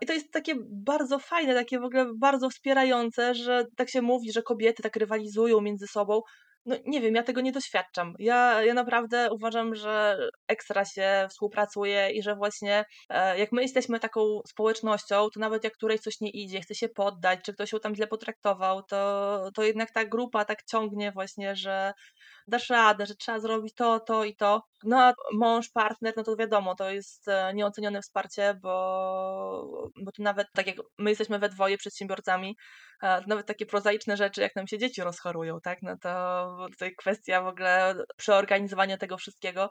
I 0.00 0.06
to 0.06 0.12
jest 0.12 0.32
takie 0.32 0.54
bardzo 0.70 1.18
fajne, 1.18 1.54
takie 1.54 1.78
w 1.78 1.84
ogóle 1.84 2.06
bardzo 2.16 2.50
wspierające, 2.50 3.34
że 3.34 3.64
tak 3.76 3.90
się 3.90 4.02
mówi, 4.02 4.32
że 4.32 4.42
kobiety 4.42 4.82
tak 4.82 4.96
rywalizują 4.96 5.60
między 5.60 5.86
sobą 5.86 6.20
no 6.66 6.76
nie 6.86 7.00
wiem, 7.00 7.14
ja 7.14 7.22
tego 7.22 7.40
nie 7.40 7.52
doświadczam. 7.52 8.14
Ja, 8.18 8.62
ja 8.62 8.74
naprawdę 8.74 9.28
uważam, 9.32 9.74
że 9.74 10.18
ekstra 10.48 10.84
się 10.84 11.26
współpracuje 11.30 12.10
i 12.10 12.22
że 12.22 12.36
właśnie 12.36 12.84
e, 13.08 13.38
jak 13.38 13.52
my 13.52 13.62
jesteśmy 13.62 14.00
taką 14.00 14.40
społecznością, 14.46 15.28
to 15.34 15.40
nawet 15.40 15.64
jak 15.64 15.72
którejś 15.72 16.00
coś 16.00 16.20
nie 16.20 16.30
idzie, 16.30 16.60
chce 16.60 16.74
się 16.74 16.88
poddać, 16.88 17.40
czy 17.44 17.54
ktoś 17.54 17.72
ją 17.72 17.80
tam 17.80 17.94
źle 17.94 18.06
potraktował, 18.06 18.82
to, 18.82 19.50
to 19.54 19.62
jednak 19.62 19.90
ta 19.90 20.04
grupa 20.04 20.44
tak 20.44 20.64
ciągnie 20.64 21.12
właśnie, 21.12 21.56
że 21.56 21.92
dasz 22.46 22.70
radę, 22.70 23.06
że 23.06 23.14
trzeba 23.14 23.40
zrobić 23.40 23.74
to, 23.74 24.00
to 24.00 24.24
i 24.24 24.36
to. 24.36 24.62
No 24.84 25.02
a 25.02 25.14
mąż, 25.32 25.68
partner, 25.68 26.14
no 26.16 26.22
to 26.22 26.36
wiadomo, 26.36 26.74
to 26.74 26.90
jest 26.90 27.28
e, 27.28 27.54
nieocenione 27.54 28.02
wsparcie, 28.02 28.58
bo, 28.62 29.90
bo 30.04 30.12
tu 30.12 30.22
nawet 30.22 30.46
tak 30.54 30.66
jak 30.66 30.76
my 30.98 31.10
jesteśmy 31.10 31.38
we 31.38 31.48
dwoje 31.48 31.78
przedsiębiorcami, 31.78 32.56
nawet 33.26 33.46
takie 33.46 33.66
prozaiczne 33.66 34.16
rzeczy, 34.16 34.40
jak 34.40 34.56
nam 34.56 34.66
się 34.66 34.78
dzieci 34.78 35.02
rozchorują, 35.02 35.60
tak? 35.60 35.78
No 35.82 35.96
to 36.00 36.56
tutaj 36.70 36.94
kwestia 36.98 37.42
w 37.42 37.46
ogóle 37.46 37.94
przeorganizowania 38.16 38.98
tego 38.98 39.16
wszystkiego. 39.16 39.70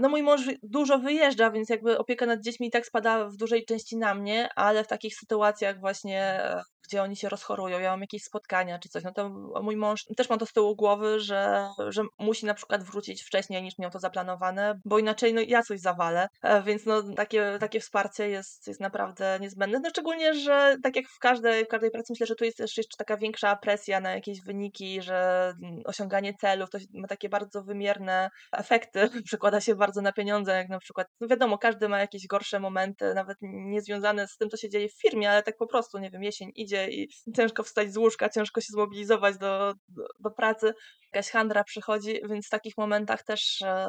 No 0.00 0.08
mój 0.08 0.22
mąż 0.22 0.40
dużo 0.62 0.98
wyjeżdża, 0.98 1.50
więc 1.50 1.68
jakby 1.68 1.98
opieka 1.98 2.26
nad 2.26 2.40
dziećmi 2.40 2.66
i 2.66 2.70
tak 2.70 2.86
spada 2.86 3.24
w 3.28 3.36
dużej 3.36 3.64
części 3.64 3.96
na 3.96 4.14
mnie, 4.14 4.48
ale 4.56 4.84
w 4.84 4.88
takich 4.88 5.14
sytuacjach 5.14 5.80
właśnie, 5.80 6.22
e, 6.22 6.62
gdzie 6.88 7.02
oni 7.02 7.16
się 7.16 7.28
rozchorują, 7.28 7.78
ja 7.78 7.90
mam 7.90 8.00
jakieś 8.00 8.22
spotkania 8.22 8.78
czy 8.78 8.88
coś, 8.88 9.04
no 9.04 9.12
to 9.12 9.28
mój 9.62 9.76
mąż 9.76 10.04
też 10.16 10.28
ma 10.28 10.38
to 10.38 10.46
z 10.46 10.52
tyłu 10.52 10.76
głowy, 10.76 11.20
że, 11.20 11.68
że 11.88 12.02
musi 12.18 12.46
na 12.46 12.54
przykład 12.54 12.82
wrócić 12.82 13.22
wcześniej 13.22 13.62
niż 13.62 13.78
miał 13.78 13.90
to 13.90 13.98
zaplanowane, 13.98 14.80
bo 14.84 14.98
inaczej 14.98 15.34
no 15.34 15.40
ja 15.40 15.62
coś 15.62 15.80
zawalę, 15.80 16.28
e, 16.42 16.62
więc 16.62 16.86
no 16.86 17.02
takie, 17.16 17.56
takie 17.60 17.80
wsparcie 17.80 18.28
jest, 18.28 18.66
jest 18.66 18.80
naprawdę 18.80 19.38
niezbędne, 19.40 19.80
no 19.80 19.90
szczególnie, 19.90 20.34
że 20.34 20.76
tak 20.82 20.96
jak 20.96 21.08
w 21.08 21.18
każdej, 21.18 21.64
w 21.64 21.68
każdej 21.68 21.90
pracy 21.90 22.12
myślę, 22.12 22.26
że 22.26 22.34
tu 22.34 22.44
jest 22.44 22.56
też 22.56 22.76
jeszcze 22.76 22.96
taka 22.96 23.16
większa 23.16 23.56
presja 23.56 24.00
na 24.00 24.14
jakieś 24.14 24.42
wyniki, 24.42 25.02
że 25.02 25.52
mm, 25.62 25.82
osiąganie 25.84 26.34
celów 26.34 26.70
to 26.70 26.78
ma 26.94 27.08
takie 27.08 27.28
bardzo 27.28 27.62
wymierne 27.62 28.30
efekty, 28.52 29.10
przykłada 29.28 29.60
się 29.60 29.74
bardzo 29.74 30.02
na 30.02 30.12
pieniądze, 30.12 30.52
jak 30.52 30.68
na 30.68 30.78
przykład, 30.78 31.06
no 31.20 31.28
wiadomo, 31.28 31.58
każdy 31.58 31.88
ma 31.88 31.98
jakieś 31.98 32.26
gorsze 32.26 32.60
momenty, 32.60 33.14
nawet 33.14 33.38
niezwiązane 33.42 34.28
z 34.28 34.36
tym, 34.36 34.48
co 34.50 34.56
się 34.56 34.68
dzieje 34.68 34.88
w 34.88 35.00
firmie, 35.00 35.30
ale 35.30 35.42
tak 35.42 35.56
po 35.56 35.66
prostu, 35.66 35.98
nie 35.98 36.10
wiem, 36.10 36.22
jesień 36.22 36.52
idzie 36.54 36.77
i 36.86 37.08
ciężko 37.36 37.62
wstać 37.62 37.92
z 37.92 37.96
łóżka, 37.96 38.28
ciężko 38.28 38.60
się 38.60 38.68
zmobilizować 38.70 39.38
do, 39.38 39.74
do, 39.88 40.06
do 40.20 40.30
pracy, 40.30 40.74
jakaś 41.12 41.30
handra 41.30 41.64
przychodzi, 41.64 42.20
więc 42.28 42.46
w 42.46 42.50
takich 42.50 42.76
momentach 42.78 43.22
też 43.22 43.62
e, 43.62 43.88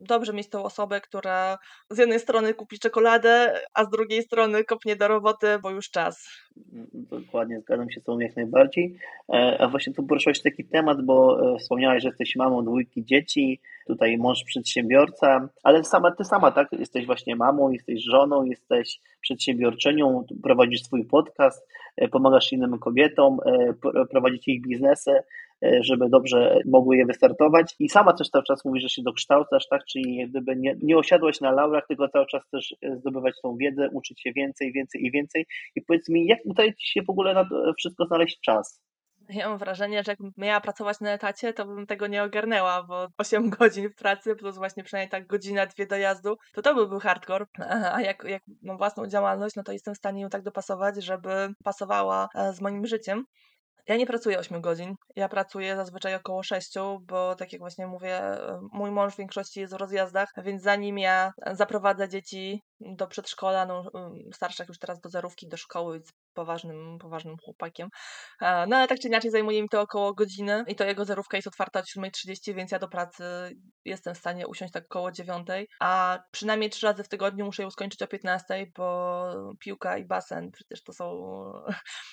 dobrze 0.00 0.32
mieć 0.32 0.48
tą 0.48 0.64
osobę, 0.64 1.00
która 1.00 1.58
z 1.90 1.98
jednej 1.98 2.20
strony 2.20 2.54
kupi 2.54 2.78
czekoladę, 2.78 3.60
a 3.74 3.84
z 3.84 3.88
drugiej 3.88 4.22
strony 4.22 4.64
kopnie 4.64 4.96
do 4.96 5.08
roboty, 5.08 5.58
bo 5.62 5.70
już 5.70 5.90
czas. 5.90 6.28
Dokładnie, 6.92 7.60
zgadzam 7.60 7.90
się 7.90 8.00
z 8.00 8.04
Tobą 8.04 8.18
jak 8.18 8.36
najbardziej. 8.36 8.96
E, 9.32 9.56
a 9.60 9.68
właśnie 9.68 9.92
tu 9.92 10.02
poruszyłeś 10.02 10.42
taki 10.42 10.64
temat, 10.64 11.02
bo 11.02 11.38
e, 11.54 11.58
wspomniałeś, 11.58 12.02
że 12.02 12.08
jesteś 12.08 12.36
mamą 12.36 12.64
dwójki 12.64 13.04
dzieci, 13.04 13.60
tutaj 13.86 14.18
mąż 14.18 14.44
przedsiębiorca, 14.44 15.48
ale 15.62 15.84
sama 15.84 16.10
ty 16.10 16.24
sama, 16.24 16.50
tak? 16.50 16.72
Jesteś 16.72 17.06
właśnie 17.06 17.36
mamą, 17.36 17.70
jesteś 17.70 18.04
żoną, 18.04 18.44
jesteś 18.44 19.00
przedsiębiorczynią, 19.20 20.24
prowadzisz 20.42 20.82
swój 20.82 21.04
podcast, 21.04 21.68
e, 21.96 22.08
pomagasz 22.08 22.52
innym 22.52 22.78
kobietom, 22.78 23.38
prowadzić 24.10 24.48
ich 24.48 24.62
biznesy, 24.62 25.10
żeby 25.80 26.08
dobrze 26.08 26.58
mogły 26.66 26.96
je 26.96 27.06
wystartować 27.06 27.74
i 27.78 27.88
sama 27.88 28.12
też 28.12 28.30
cały 28.30 28.44
czas 28.44 28.64
mówisz, 28.64 28.82
że 28.82 28.88
się 28.88 29.02
dokształcasz, 29.02 29.68
tak? 29.68 29.84
Czyli 29.84 30.28
gdyby 30.28 30.56
nie, 30.56 30.76
nie 30.82 30.96
osiadłaś 30.96 31.40
na 31.40 31.52
laurach, 31.52 31.86
tylko 31.88 32.08
cały 32.08 32.26
czas 32.26 32.42
też 32.50 32.74
zdobywać 32.98 33.34
tą 33.42 33.56
wiedzę, 33.56 33.88
uczyć 33.92 34.20
się 34.20 34.32
więcej, 34.32 34.72
więcej 34.72 35.06
i 35.06 35.10
więcej 35.10 35.46
i 35.76 35.82
powiedz 35.82 36.08
mi, 36.08 36.26
jak 36.26 36.38
udaje 36.44 36.74
Ci 36.74 36.92
się 36.92 37.02
w 37.02 37.10
ogóle 37.10 37.34
na 37.34 37.44
to 37.44 37.72
wszystko 37.78 38.06
znaleźć 38.06 38.40
czas? 38.40 38.82
Ja 39.28 39.48
mam 39.48 39.58
wrażenie, 39.58 40.02
że 40.02 40.12
jakbym 40.12 40.32
miała 40.36 40.60
pracować 40.60 41.00
na 41.00 41.12
etacie, 41.12 41.52
to 41.52 41.66
bym 41.66 41.86
tego 41.86 42.06
nie 42.06 42.22
ogarnęła, 42.22 42.82
bo 42.82 43.08
8 43.18 43.50
godzin 43.58 43.88
w 43.88 43.94
pracy 43.94 44.36
plus 44.36 44.56
właśnie 44.56 44.84
przynajmniej 44.84 45.10
tak 45.10 45.26
godzina, 45.26 45.66
dwie 45.66 45.86
dojazdu, 45.86 46.36
to 46.52 46.62
to 46.62 46.74
byłby 46.74 47.00
hardcore. 47.00 47.46
A 47.94 48.00
jak, 48.00 48.24
jak 48.24 48.42
mam 48.62 48.78
własną 48.78 49.06
działalność, 49.06 49.56
no 49.56 49.62
to 49.62 49.72
jestem 49.72 49.94
w 49.94 49.98
stanie 49.98 50.22
ją 50.22 50.28
tak 50.28 50.42
dopasować, 50.42 51.04
żeby 51.04 51.54
pasowała 51.64 52.28
e, 52.34 52.52
z 52.52 52.60
moim 52.60 52.86
życiem. 52.86 53.24
Ja 53.86 53.96
nie 53.96 54.06
pracuję 54.06 54.38
8 54.38 54.60
godzin. 54.60 54.94
Ja 55.16 55.28
pracuję 55.28 55.76
zazwyczaj 55.76 56.14
około 56.14 56.42
6, 56.42 56.74
bo 57.00 57.34
tak 57.34 57.52
jak 57.52 57.60
właśnie 57.60 57.86
mówię, 57.86 58.16
e, 58.18 58.60
mój 58.72 58.90
mąż 58.90 59.14
w 59.14 59.18
większości 59.18 59.60
jest 59.60 59.72
w 59.74 59.76
rozjazdach, 59.76 60.28
więc 60.44 60.62
zanim 60.62 60.98
ja 60.98 61.32
zaprowadzę 61.52 62.08
dzieci 62.08 62.62
do 62.96 63.06
przedszkola, 63.06 63.66
no 63.66 63.90
starszych 64.34 64.68
już 64.68 64.78
teraz 64.78 65.00
do 65.00 65.08
zerówki, 65.08 65.48
do 65.48 65.56
szkoły, 65.56 66.00
z 66.00 66.12
poważnym, 66.34 66.98
poważnym 66.98 67.36
chłopakiem. 67.44 67.88
E, 68.40 68.66
no 68.66 68.76
ale 68.76 68.88
tak 68.88 68.98
czy 68.98 69.08
inaczej 69.08 69.30
zajmuje 69.30 69.62
mi 69.62 69.68
to 69.68 69.80
około 69.80 70.14
godziny 70.14 70.64
i 70.68 70.74
to 70.74 70.84
jego 70.84 71.04
zerówka 71.04 71.36
jest 71.36 71.48
otwarta 71.48 71.80
od 71.80 71.86
7.30, 71.86 72.54
więc 72.54 72.70
ja 72.70 72.78
do 72.78 72.88
pracy 72.88 73.24
jestem 73.84 74.14
w 74.14 74.18
stanie 74.18 74.46
usiąść 74.46 74.72
tak 74.72 74.84
około 74.84 75.12
9, 75.12 75.46
a 75.80 76.18
przynajmniej 76.30 76.70
trzy 76.70 76.86
razy 76.86 77.04
w 77.04 77.08
tygodniu 77.08 77.44
muszę 77.44 77.62
ją 77.62 77.70
skończyć 77.70 78.02
o 78.02 78.06
15, 78.06 78.66
bo 78.76 79.56
piłka 79.58 79.98
i 79.98 80.04
basen 80.04 80.50
przecież 80.52 80.82
to 80.82 80.92
są 80.92 81.22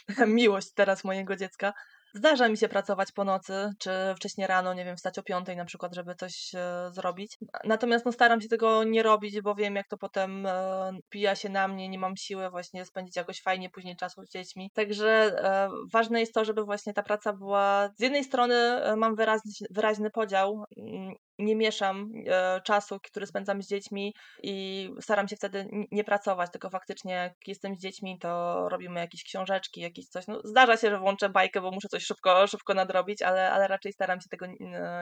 miłość 0.28 0.74
teraz 0.74 1.04
mojego 1.04 1.36
dziecka. 1.36 1.74
Zdarza 2.14 2.50
mi 2.50 2.58
się 2.58 2.70
pracować 2.70 3.12
po 3.12 3.24
nocy, 3.24 3.74
czy 3.80 3.92
wcześniej 4.16 4.48
rano, 4.48 4.74
nie 4.74 4.86
wiem, 4.86 4.98
wstać 4.98 5.20
o 5.20 5.24
piątej 5.24 5.56
na 5.56 5.66
przykład, 5.66 5.96
żeby 5.96 6.16
coś 6.16 6.56
e, 6.56 6.90
zrobić. 6.92 7.38
Natomiast 7.64 8.06
no, 8.06 8.12
staram 8.12 8.42
się 8.42 8.48
tego 8.48 8.84
nie 8.84 9.04
robić, 9.04 9.42
bo 9.42 9.56
wiem, 9.56 9.76
jak 9.76 9.88
to 9.88 9.98
potem 9.98 10.46
e, 10.46 10.92
pija 11.10 11.36
się 11.36 11.50
na 11.50 11.68
mnie, 11.68 11.90
nie 11.90 12.00
mam 12.00 12.18
siły 12.18 12.50
właśnie 12.50 12.86
spędzić 12.86 13.16
jakoś 13.16 13.42
fajnie 13.42 13.70
później 13.70 13.96
czasu 13.96 14.26
z 14.26 14.30
dziećmi. 14.30 14.72
Także 14.74 15.10
e, 15.10 15.70
ważne 15.94 16.20
jest 16.20 16.34
to, 16.34 16.46
żeby 16.46 16.64
właśnie 16.64 16.94
ta 16.94 17.04
praca 17.04 17.34
była. 17.34 17.90
Z 17.98 18.02
jednej 18.02 18.24
strony 18.24 18.56
e, 18.56 18.96
mam 18.96 19.16
wyraźny, 19.16 19.52
wyraźny 19.70 20.12
podział 20.12 20.64
mm, 20.78 21.14
nie 21.40 21.56
mieszam 21.56 22.12
e, 22.28 22.62
czasu, 22.62 23.00
który 23.04 23.26
spędzam 23.26 23.62
z 23.62 23.68
dziećmi 23.68 24.14
i 24.44 24.90
staram 25.02 25.28
się 25.28 25.36
wtedy 25.36 25.68
nie 25.92 26.04
pracować, 26.04 26.52
tylko 26.52 26.70
faktycznie 26.70 27.14
jak 27.14 27.34
jestem 27.48 27.76
z 27.76 27.80
dziećmi, 27.80 28.20
to 28.20 28.70
robimy 28.70 29.00
jakieś 29.00 29.24
książeczki, 29.24 29.82
jakieś 29.82 30.08
coś. 30.08 30.28
No, 30.28 30.42
zdarza 30.44 30.78
się, 30.78 30.90
że 30.90 31.00
włączę 31.00 31.30
bajkę, 31.30 31.62
bo 31.62 31.72
muszę 31.72 31.88
coś 31.88 32.04
szybko, 32.04 32.48
szybko 32.48 32.74
nadrobić, 32.74 33.22
ale, 33.22 33.52
ale 33.52 33.68
raczej 33.68 33.94
staram 33.94 34.22
się 34.22 34.30
tego 34.30 34.46
nie, 34.46 34.58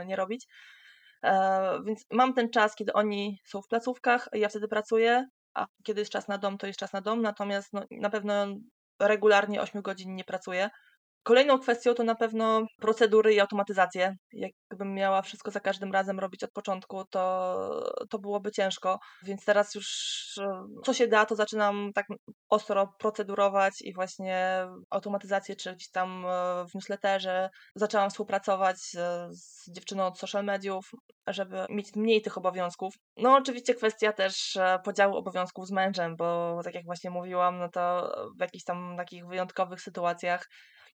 nie 0.05 0.15
robić. 0.15 0.47
E, 1.23 1.79
więc 1.85 2.05
mam 2.11 2.33
ten 2.33 2.49
czas, 2.49 2.75
kiedy 2.75 2.93
oni 2.93 3.39
są 3.45 3.61
w 3.61 3.67
placówkach, 3.67 4.29
ja 4.33 4.49
wtedy 4.49 4.67
pracuję, 4.67 5.27
a 5.53 5.65
kiedy 5.83 6.01
jest 6.01 6.11
czas 6.11 6.27
na 6.27 6.37
dom, 6.37 6.57
to 6.57 6.67
jest 6.67 6.79
czas 6.79 6.93
na 6.93 7.01
dom, 7.01 7.21
natomiast 7.21 7.73
no, 7.73 7.83
na 7.91 8.09
pewno 8.09 8.47
regularnie 8.99 9.61
8 9.61 9.81
godzin 9.81 10.15
nie 10.15 10.23
pracuję. 10.23 10.69
Kolejną 11.27 11.59
kwestią 11.59 11.93
to 11.93 12.03
na 12.03 12.15
pewno 12.15 12.65
procedury 12.81 13.33
i 13.33 13.39
automatyzacje. 13.39 14.15
Jakbym 14.33 14.93
miała 14.93 15.21
wszystko 15.21 15.51
za 15.51 15.59
każdym 15.59 15.91
razem 15.91 16.19
robić 16.19 16.43
od 16.43 16.51
początku, 16.51 17.03
to, 17.05 17.93
to 18.09 18.19
byłoby 18.19 18.51
ciężko. 18.51 18.99
Więc 19.23 19.45
teraz 19.45 19.75
już 19.75 19.87
e, 20.41 20.63
co 20.85 20.93
się 20.93 21.07
da, 21.07 21.25
to 21.25 21.35
zaczynam 21.35 21.91
tak 21.95 22.05
ostro 22.49 22.93
procedurować 22.99 23.73
i 23.81 23.93
właśnie 23.93 24.67
automatyzację, 24.89 25.55
czy 25.55 25.73
gdzieś 25.73 25.89
tam 25.89 26.25
e, 26.25 26.29
w 26.71 26.75
newsletterze. 26.75 27.49
Zaczęłam 27.75 28.09
współpracować 28.09 28.77
z 29.29 29.71
dziewczyną 29.71 30.05
od 30.05 30.19
social 30.19 30.45
mediów, 30.45 30.91
żeby 31.27 31.65
mieć 31.69 31.95
mniej 31.95 32.21
tych 32.21 32.37
obowiązków. 32.37 32.93
No 33.17 33.35
oczywiście 33.35 33.75
kwestia 33.75 34.13
też 34.13 34.55
e, 34.55 34.79
podziału 34.83 35.15
obowiązków 35.15 35.67
z 35.67 35.71
mężem, 35.71 36.15
bo 36.15 36.59
tak 36.63 36.75
jak 36.75 36.85
właśnie 36.85 37.09
mówiłam, 37.09 37.59
no 37.59 37.69
to 37.69 38.15
w 38.37 38.41
jakichś 38.41 38.63
tam 38.63 38.97
takich 38.97 39.27
wyjątkowych 39.27 39.81
sytuacjach 39.81 40.47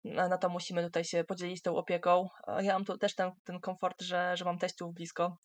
no, 0.04 0.38
to 0.38 0.48
musimy 0.48 0.82
tutaj 0.82 1.04
się 1.04 1.24
podzielić 1.24 1.62
tą 1.62 1.76
opieką. 1.76 2.28
Ja 2.60 2.72
mam 2.72 2.84
tu 2.84 2.98
też 2.98 3.14
ten, 3.14 3.30
ten 3.44 3.60
komfort, 3.60 4.02
że, 4.02 4.36
że 4.36 4.44
mam 4.44 4.58
teściów 4.58 4.94
blisko 4.94 5.36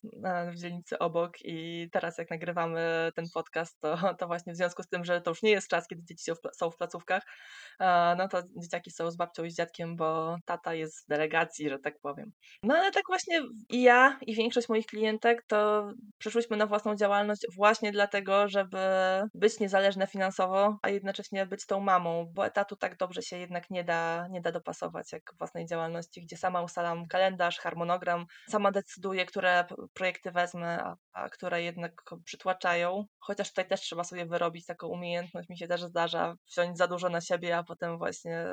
w 0.52 0.54
dzielnicy 0.54 0.98
obok 0.98 1.32
i 1.44 1.88
teraz 1.92 2.18
jak 2.18 2.30
nagrywamy 2.30 3.12
ten 3.14 3.24
podcast, 3.34 3.80
to, 3.80 4.14
to 4.18 4.26
właśnie 4.26 4.52
w 4.52 4.56
związku 4.56 4.82
z 4.82 4.88
tym, 4.88 5.04
że 5.04 5.20
to 5.20 5.30
już 5.30 5.42
nie 5.42 5.50
jest 5.50 5.68
czas, 5.68 5.88
kiedy 5.88 6.04
dzieci 6.04 6.32
są 6.56 6.70
w 6.70 6.76
placówkach, 6.76 7.22
no 8.18 8.28
to 8.28 8.42
dzieciaki 8.62 8.90
są 8.90 9.10
z 9.10 9.16
babcią 9.16 9.44
i 9.44 9.50
z 9.50 9.56
dziadkiem, 9.56 9.96
bo 9.96 10.36
tata 10.44 10.74
jest 10.74 11.04
w 11.04 11.08
delegacji, 11.08 11.68
że 11.68 11.78
tak 11.78 12.00
powiem. 12.00 12.32
No 12.62 12.74
ale 12.74 12.90
tak 12.90 13.04
właśnie 13.08 13.40
i 13.70 13.82
ja 13.82 14.18
i 14.26 14.34
większość 14.34 14.68
moich 14.68 14.86
klientek 14.86 15.44
to 15.46 15.90
przeszłyśmy 16.18 16.56
na 16.56 16.66
własną 16.66 16.96
działalność 16.96 17.46
właśnie 17.56 17.92
dlatego, 17.92 18.48
żeby 18.48 18.78
być 19.34 19.60
niezależne 19.60 20.06
finansowo, 20.06 20.78
a 20.82 20.88
jednocześnie 20.88 21.46
być 21.46 21.66
tą 21.66 21.80
mamą, 21.80 22.26
bo 22.34 22.46
etatu 22.46 22.76
tak 22.76 22.96
dobrze 22.96 23.22
się 23.22 23.36
jednak 23.38 23.70
nie 23.70 23.84
da, 23.84 24.28
nie 24.30 24.40
da 24.40 24.47
dopasować 24.52 25.12
jak 25.12 25.22
własnej 25.38 25.66
działalności, 25.66 26.22
gdzie 26.22 26.36
sama 26.36 26.62
ustalam 26.62 27.06
kalendarz, 27.06 27.58
harmonogram, 27.58 28.26
sama 28.48 28.72
decyduję, 28.72 29.26
które 29.26 29.64
projekty 29.94 30.30
wezmę, 30.30 30.82
a, 30.84 30.96
a 31.12 31.28
które 31.28 31.62
jednak 31.62 32.02
przytłaczają. 32.24 33.04
Chociaż 33.18 33.48
tutaj 33.48 33.68
też 33.68 33.80
trzeba 33.80 34.04
sobie 34.04 34.26
wyrobić 34.26 34.66
taką 34.66 34.86
umiejętność. 34.88 35.48
Mi 35.48 35.58
się 35.58 35.68
też 35.68 35.82
zdarza 35.82 36.34
wziąć 36.50 36.78
za 36.78 36.86
dużo 36.88 37.08
na 37.08 37.20
siebie, 37.20 37.56
a 37.56 37.64
potem 37.64 37.98
właśnie 37.98 38.46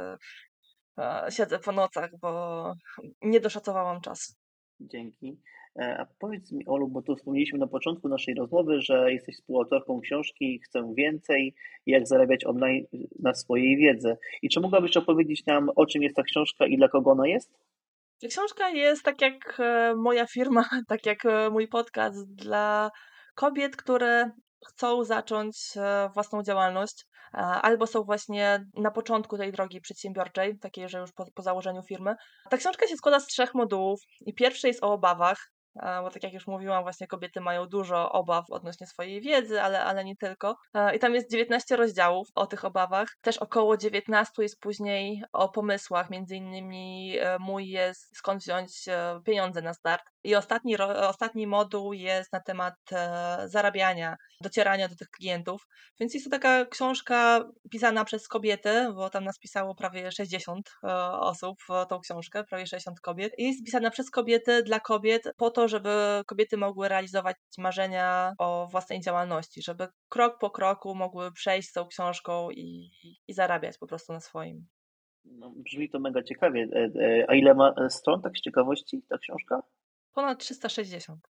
e, 1.00 1.26
siedzę 1.30 1.60
po 1.60 1.72
nocach, 1.72 2.12
bo 2.22 2.74
nie 3.22 3.40
doszacowałam 3.40 4.02
czasu. 4.02 4.34
Dzięki. 4.80 5.42
E, 5.80 5.98
a 5.98 6.06
powiedz 6.20 6.52
mi, 6.52 6.66
Olu, 6.66 6.88
bo 6.88 7.02
tu 7.02 7.16
wspomnieliśmy 7.16 7.60
na 7.60 7.68
początku 7.68 8.10
naszej 8.10 8.36
rozmowy, 8.36 8.82
że 8.82 9.14
jesteś 9.14 9.36
współautorką 9.36 10.02
książki 10.02 10.60
Chcę 10.60 10.94
Więcej, 10.98 11.56
jak 11.86 12.08
zarabiać 12.08 12.46
online 12.46 12.86
na 13.20 13.34
swojej 13.34 13.78
wiedzy. 13.78 14.18
I 14.42 14.50
czy 14.50 14.60
mogłabyś 14.60 14.98
opowiedzieć 14.98 15.46
nam, 15.46 15.70
o 15.76 15.86
czym 15.86 16.04
jest 16.04 16.16
ta 16.16 16.24
książka 16.24 16.66
i 16.66 16.78
dla 16.78 16.88
kogo 16.88 17.12
ona 17.12 17.28
jest? 17.28 17.54
Ta 18.22 18.28
książka 18.28 18.70
jest 18.70 19.04
tak 19.04 19.22
jak 19.22 19.60
e, 19.60 19.96
moja 19.96 20.26
firma, 20.26 20.70
tak 20.88 21.06
jak 21.06 21.26
e, 21.26 21.50
mój 21.50 21.68
podcast 21.68 22.36
dla 22.36 22.92
kobiet, 23.36 23.76
które 23.76 24.32
chcą 24.68 25.04
zacząć 25.04 25.58
własną 26.14 26.44
działalność, 26.44 27.06
albo 27.62 27.88
są 27.88 28.04
właśnie 28.04 28.66
na 28.74 28.92
początku 28.92 29.38
tej 29.38 29.52
drogi 29.52 29.82
przedsiębiorczej, 29.82 30.60
takiej, 30.60 30.90
że 30.90 31.00
już 31.00 31.12
po, 31.14 31.26
po 31.36 31.42
założeniu 31.42 31.84
firmy. 31.84 32.16
Ta 32.50 32.58
książka 32.58 32.88
się 32.88 32.96
składa 32.96 33.20
z 33.20 33.28
trzech 33.28 33.54
modułów 33.54 34.00
i 34.26 34.34
pierwszy 34.34 34.68
jest 34.68 34.84
o 34.84 34.94
obawach, 34.94 35.52
bo 35.76 36.10
tak 36.10 36.24
jak 36.24 36.34
już 36.34 36.48
mówiłam, 36.48 36.84
właśnie 36.84 37.08
kobiety 37.08 37.42
mają 37.42 37.66
dużo 37.66 38.12
obaw 38.12 38.46
odnośnie 38.50 38.88
swojej 38.88 39.22
wiedzy, 39.22 39.62
ale, 39.62 39.84
ale 39.84 40.06
nie 40.06 40.16
tylko. 40.16 40.58
I 40.96 41.00
tam 41.00 41.16
jest 41.16 41.32
19 41.32 41.76
rozdziałów 41.76 42.28
o 42.36 42.48
tych 42.48 42.66
obawach. 42.66 43.08
Też 43.22 43.38
około 43.38 43.78
19 43.78 44.44
jest 44.44 44.60
później 44.60 45.24
o 45.34 45.50
pomysłach, 45.50 46.10
między 46.10 46.36
innymi 46.36 47.16
mój 47.40 47.70
jest 47.70 48.18
skąd 48.18 48.44
wziąć 48.44 48.72
pieniądze 49.26 49.62
na 49.62 49.74
start. 49.74 50.04
I 50.24 50.36
ostatni, 50.36 50.78
ostatni 50.78 51.48
moduł 51.48 51.94
jest 51.94 52.34
na 52.34 52.40
temat 52.40 52.76
zarabiania, 53.46 54.16
docierania 54.42 54.88
do 54.88 54.96
tych 54.96 55.10
klientów. 55.10 55.68
Więc 56.00 56.14
jest 56.14 56.26
to 56.26 56.32
taka 56.32 56.66
książka 56.66 57.44
pisana 57.72 58.06
przez 58.06 58.28
kobiety, 58.28 58.94
bo 58.96 59.10
tam 59.10 59.24
nas 59.24 59.40
pisało 59.40 59.76
prawie 59.76 60.12
60 60.12 60.70
osób 61.20 61.58
tą 61.90 62.00
książkę, 62.00 62.44
prawie 62.44 62.68
60 62.68 63.00
kobiet. 63.00 63.34
I 63.38 63.48
jest 63.48 63.66
pisana 63.66 63.90
przez 63.92 64.12
kobiety, 64.12 64.64
dla 64.64 64.80
kobiet, 64.80 65.24
po 65.38 65.52
to, 65.52 65.65
żeby 65.68 65.90
kobiety 66.26 66.58
mogły 66.58 66.90
realizować 66.90 67.36
marzenia 67.58 68.34
o 68.38 68.68
własnej 68.72 69.02
działalności, 69.02 69.62
żeby 69.62 69.88
krok 70.10 70.40
po 70.40 70.50
kroku 70.50 70.96
mogły 70.96 71.32
przejść 71.32 71.70
z 71.70 71.74
tą 71.74 71.88
książką 71.88 72.52
i, 72.52 72.92
i 73.28 73.34
zarabiać 73.34 73.78
po 73.78 73.88
prostu 73.88 74.14
na 74.14 74.20
swoim. 74.20 74.68
No, 75.26 75.54
brzmi 75.56 75.90
to 75.90 76.00
mega 76.00 76.24
ciekawie. 76.24 76.68
E, 76.74 77.02
e, 77.02 77.30
a 77.30 77.36
ile 77.36 77.54
ma 77.54 77.90
stron, 77.90 78.22
tak 78.22 78.38
z 78.38 78.42
ciekawości, 78.42 79.02
ta 79.10 79.18
książka? 79.18 79.64
Ponad 80.14 80.40
360. 80.40 81.35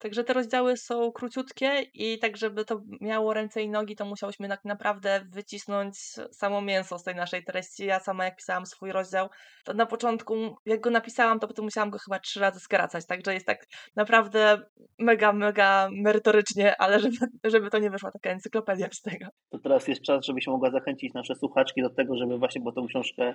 Także 0.00 0.24
te 0.24 0.32
rozdziały 0.32 0.76
są 0.76 1.12
króciutkie 1.12 1.82
i 1.94 2.18
tak, 2.18 2.36
żeby 2.36 2.64
to 2.64 2.80
miało 3.00 3.34
ręce 3.34 3.62
i 3.62 3.68
nogi, 3.68 3.96
to 3.96 4.04
musiałyśmy 4.04 4.48
tak 4.48 4.64
naprawdę 4.64 5.20
wycisnąć 5.30 5.96
samo 6.30 6.62
mięso 6.62 6.98
z 6.98 7.02
tej 7.02 7.14
naszej 7.14 7.44
treści. 7.44 7.86
Ja 7.86 8.00
sama 8.00 8.24
jak 8.24 8.36
pisałam 8.36 8.66
swój 8.66 8.92
rozdział, 8.92 9.28
to 9.64 9.74
na 9.74 9.86
początku, 9.86 10.34
jak 10.66 10.80
go 10.80 10.90
napisałam, 10.90 11.40
to 11.40 11.48
potem 11.48 11.64
musiałam 11.64 11.90
go 11.90 11.98
chyba 11.98 12.18
trzy 12.18 12.40
razy 12.40 12.60
skracać, 12.60 13.06
także 13.06 13.34
jest 13.34 13.46
tak 13.46 13.66
naprawdę 13.96 14.62
mega, 14.98 15.32
mega 15.32 15.88
merytorycznie, 15.92 16.76
ale 16.80 17.00
żeby, 17.00 17.16
żeby 17.44 17.70
to 17.70 17.78
nie 17.78 17.90
wyszła 17.90 18.10
taka 18.10 18.30
encyklopedia 18.30 18.88
z 18.92 19.00
tego. 19.00 19.26
To 19.50 19.58
teraz 19.58 19.88
jest 19.88 20.02
czas, 20.02 20.24
żebyś 20.24 20.46
mogła 20.46 20.70
zachęcić 20.70 21.14
nasze 21.14 21.34
słuchaczki 21.34 21.82
do 21.82 21.90
tego, 21.90 22.16
żeby 22.16 22.38
właśnie 22.38 22.62
po 22.62 22.72
tą 22.72 22.86
książkę 22.86 23.34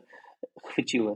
chwyciły. 0.66 1.16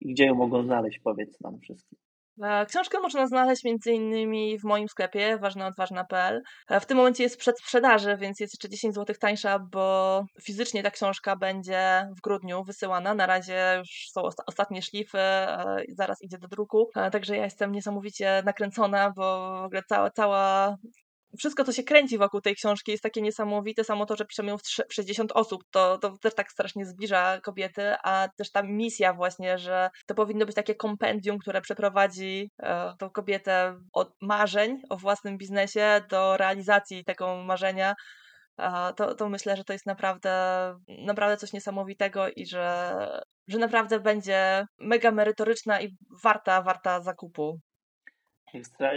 I 0.00 0.12
gdzie 0.12 0.26
ją 0.26 0.34
mogą 0.34 0.62
znaleźć, 0.62 0.98
powiedz 1.04 1.40
nam 1.40 1.60
wszystkim. 1.60 1.98
E, 2.42 2.66
książkę 2.66 3.00
można 3.00 3.26
znaleźć 3.26 3.62
m.in. 3.66 4.58
w 4.58 4.64
moim 4.64 4.88
sklepie 4.88 5.38
ważnaodważna.pl. 5.38 6.42
E, 6.68 6.80
w 6.80 6.86
tym 6.86 6.96
momencie 6.96 7.22
jest 7.22 7.36
przed 7.36 7.58
sprzedaży, 7.58 8.16
więc 8.16 8.40
jest 8.40 8.54
jeszcze 8.54 8.68
10 8.68 8.94
zł 8.94 9.16
tańsza, 9.20 9.58
bo 9.58 10.24
fizycznie 10.42 10.82
ta 10.82 10.90
książka 10.90 11.36
będzie 11.36 12.08
w 12.18 12.20
grudniu 12.20 12.64
wysyłana. 12.64 13.14
Na 13.14 13.26
razie 13.26 13.74
już 13.78 14.08
są 14.12 14.22
ostatnie 14.46 14.82
szlify, 14.82 15.18
e, 15.18 15.82
zaraz 15.88 16.22
idzie 16.22 16.38
do 16.38 16.48
druku. 16.48 16.90
Także 17.12 17.36
ja 17.36 17.44
jestem 17.44 17.72
niesamowicie 17.72 18.42
nakręcona, 18.44 19.12
bo 19.16 19.52
w 19.62 19.64
ogóle 19.64 19.82
cała, 19.88 20.10
cała 20.10 20.76
wszystko, 21.38 21.64
co 21.64 21.72
się 21.72 21.82
kręci 21.82 22.18
wokół 22.18 22.40
tej 22.40 22.54
książki 22.54 22.90
jest 22.90 23.02
takie 23.02 23.22
niesamowite. 23.22 23.84
Samo 23.84 24.06
to, 24.06 24.16
że 24.16 24.24
piszemy 24.24 24.50
ją 24.50 24.58
w 24.58 24.92
60 24.94 25.32
osób, 25.32 25.64
to, 25.70 25.98
to 25.98 26.18
też 26.18 26.34
tak 26.34 26.52
strasznie 26.52 26.86
zbliża 26.86 27.40
kobiety, 27.40 27.94
a 28.04 28.28
też 28.36 28.50
ta 28.50 28.62
misja 28.62 29.14
właśnie, 29.14 29.58
że 29.58 29.90
to 30.06 30.14
powinno 30.14 30.46
być 30.46 30.54
takie 30.54 30.74
kompendium, 30.74 31.38
które 31.38 31.60
przeprowadzi 31.60 32.50
e, 32.62 32.94
tą 32.98 33.10
kobietę 33.10 33.78
od 33.92 34.12
marzeń 34.20 34.82
o 34.90 34.96
własnym 34.96 35.38
biznesie 35.38 36.00
do 36.10 36.36
realizacji 36.36 37.04
tego 37.04 37.36
marzenia. 37.36 37.94
To, 38.96 39.14
to 39.14 39.28
myślę, 39.28 39.56
że 39.56 39.64
to 39.64 39.72
jest 39.72 39.86
naprawdę, 39.86 40.32
naprawdę 40.88 41.36
coś 41.36 41.52
niesamowitego 41.52 42.28
i 42.28 42.46
że, 42.46 42.94
że 43.48 43.58
naprawdę 43.58 44.00
będzie 44.00 44.66
mega 44.78 45.10
merytoryczna 45.10 45.80
i 45.80 45.96
warta, 46.22 46.62
warta 46.62 47.00
zakupu. 47.00 47.60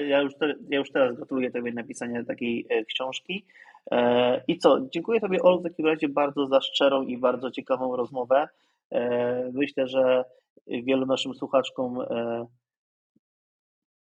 Ja 0.07 0.21
już, 0.21 0.35
te, 0.35 0.55
ja 0.69 0.77
już 0.77 0.91
teraz 0.91 1.15
gratuluję 1.15 1.51
Tobie 1.51 1.73
napisania 1.73 2.23
takiej 2.23 2.65
e, 2.69 2.85
książki. 2.85 3.45
E, 3.91 4.43
I 4.47 4.57
co? 4.57 4.79
Dziękuję 4.93 5.19
Tobie, 5.19 5.41
Olu, 5.41 5.59
w 5.59 5.63
takim 5.63 5.85
razie 5.85 6.09
bardzo 6.09 6.47
za 6.47 6.61
szczerą 6.61 7.01
i 7.01 7.17
bardzo 7.17 7.51
ciekawą 7.51 7.95
rozmowę. 7.95 8.47
E, 8.91 9.51
myślę, 9.53 9.87
że 9.87 10.25
wielu 10.67 11.05
naszym 11.05 11.33
słuchaczkom 11.33 11.97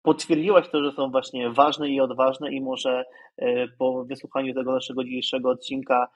potwierdziłaś 0.01 0.69
to, 0.69 0.83
że 0.83 0.91
są 0.91 1.11
właśnie 1.11 1.49
ważne 1.49 1.89
i 1.89 2.01
odważne 2.01 2.51
i 2.51 2.61
może 2.61 3.03
po 3.79 4.03
wysłuchaniu 4.03 4.53
tego 4.53 4.73
naszego 4.73 5.03
dzisiejszego 5.03 5.49
odcinka 5.49 6.07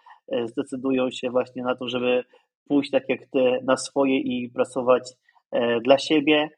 zdecydują 0.46 1.12
się 1.12 1.30
właśnie 1.30 1.64
na 1.64 1.76
to, 1.76 1.90
żeby 1.90 2.24
pójść 2.68 2.92
tak 2.92 3.10
jak 3.10 3.20
Ty 3.20 3.60
na 3.64 3.78
swoje 3.78 4.18
i 4.18 4.50
pracować 4.50 5.14
dla 5.84 5.98
siebie, 5.98 6.50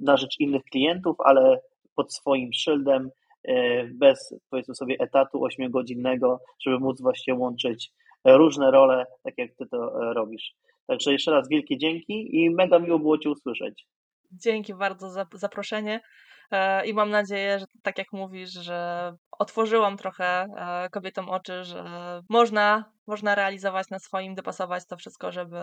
na 0.00 0.16
rzecz 0.16 0.40
innych 0.40 0.62
klientów, 0.64 1.16
ale 1.24 1.60
pod 1.94 2.14
swoim 2.14 2.52
szyldem, 2.52 3.10
e, 3.44 3.84
bez 3.84 4.34
powiedzmy 4.50 4.74
sobie 4.74 4.96
etatu 4.98 5.44
ośmiogodzinnego, 5.44 6.40
żeby 6.60 6.78
móc 6.78 7.00
właśnie 7.00 7.34
łączyć 7.34 7.92
różne 8.24 8.70
role, 8.70 9.06
tak 9.22 9.34
jak 9.38 9.54
ty 9.54 9.66
to 9.66 10.10
e, 10.10 10.14
robisz. 10.14 10.54
Także 10.86 11.12
jeszcze 11.12 11.30
raz 11.30 11.48
wielkie 11.48 11.78
dzięki 11.78 12.36
i 12.36 12.50
mega 12.50 12.78
miło 12.78 12.98
było 12.98 13.18
Cię 13.18 13.30
usłyszeć. 13.30 13.86
Dzięki 14.32 14.74
bardzo 14.74 15.10
za 15.10 15.26
zaproszenie. 15.32 16.00
E, 16.50 16.86
I 16.86 16.94
mam 16.94 17.10
nadzieję, 17.10 17.58
że 17.58 17.66
tak 17.82 17.98
jak 17.98 18.12
mówisz, 18.12 18.50
że 18.50 19.12
otworzyłam 19.38 19.96
trochę 19.96 20.46
e, 20.56 20.88
kobietom 20.90 21.30
oczy, 21.30 21.64
że 21.64 21.84
można, 22.28 22.92
można 23.06 23.34
realizować 23.34 23.90
na 23.90 23.98
swoim, 23.98 24.34
dopasować 24.34 24.86
to 24.86 24.96
wszystko, 24.96 25.32
żeby 25.32 25.58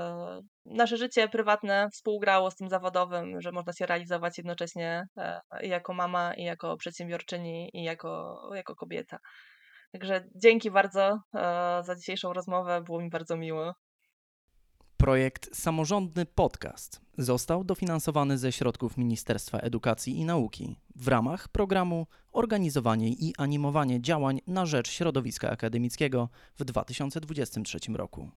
nasze 0.65 0.97
życie 0.97 1.27
prywatne 1.27 1.89
współgrało 1.93 2.51
z 2.51 2.55
tym 2.55 2.69
zawodowym, 2.69 3.41
że 3.41 3.51
można 3.51 3.73
się 3.73 3.85
realizować 3.85 4.37
jednocześnie 4.37 5.07
e, 5.17 5.41
i 5.63 5.69
jako 5.69 5.93
mama, 5.93 6.33
i 6.33 6.43
jako 6.43 6.77
przedsiębiorczyni, 6.77 7.69
i 7.73 7.83
jako, 7.83 8.41
jako 8.55 8.75
kobieta. 8.75 9.17
Także 9.91 10.25
dzięki 10.35 10.71
bardzo 10.71 11.19
za 11.83 11.95
dzisiejszą 11.95 12.33
rozmowę, 12.33 12.81
było 12.81 13.01
mi 13.01 13.09
bardzo 13.09 13.37
miło. 13.37 13.73
Projekt 14.97 15.55
Samorządny 15.55 16.25
Podcast 16.25 17.01
został 17.17 17.63
dofinansowany 17.63 18.37
ze 18.37 18.51
środków 18.51 18.97
Ministerstwa 18.97 19.57
Edukacji 19.57 20.17
i 20.17 20.25
Nauki 20.25 20.75
w 20.95 21.07
ramach 21.07 21.47
programu 21.47 22.07
Organizowanie 22.31 23.09
i 23.09 23.33
animowanie 23.37 24.01
działań 24.01 24.41
na 24.47 24.65
rzecz 24.65 24.89
środowiska 24.89 25.49
akademickiego 25.49 26.29
w 26.59 26.65
2023 26.65 27.79
roku. 27.93 28.29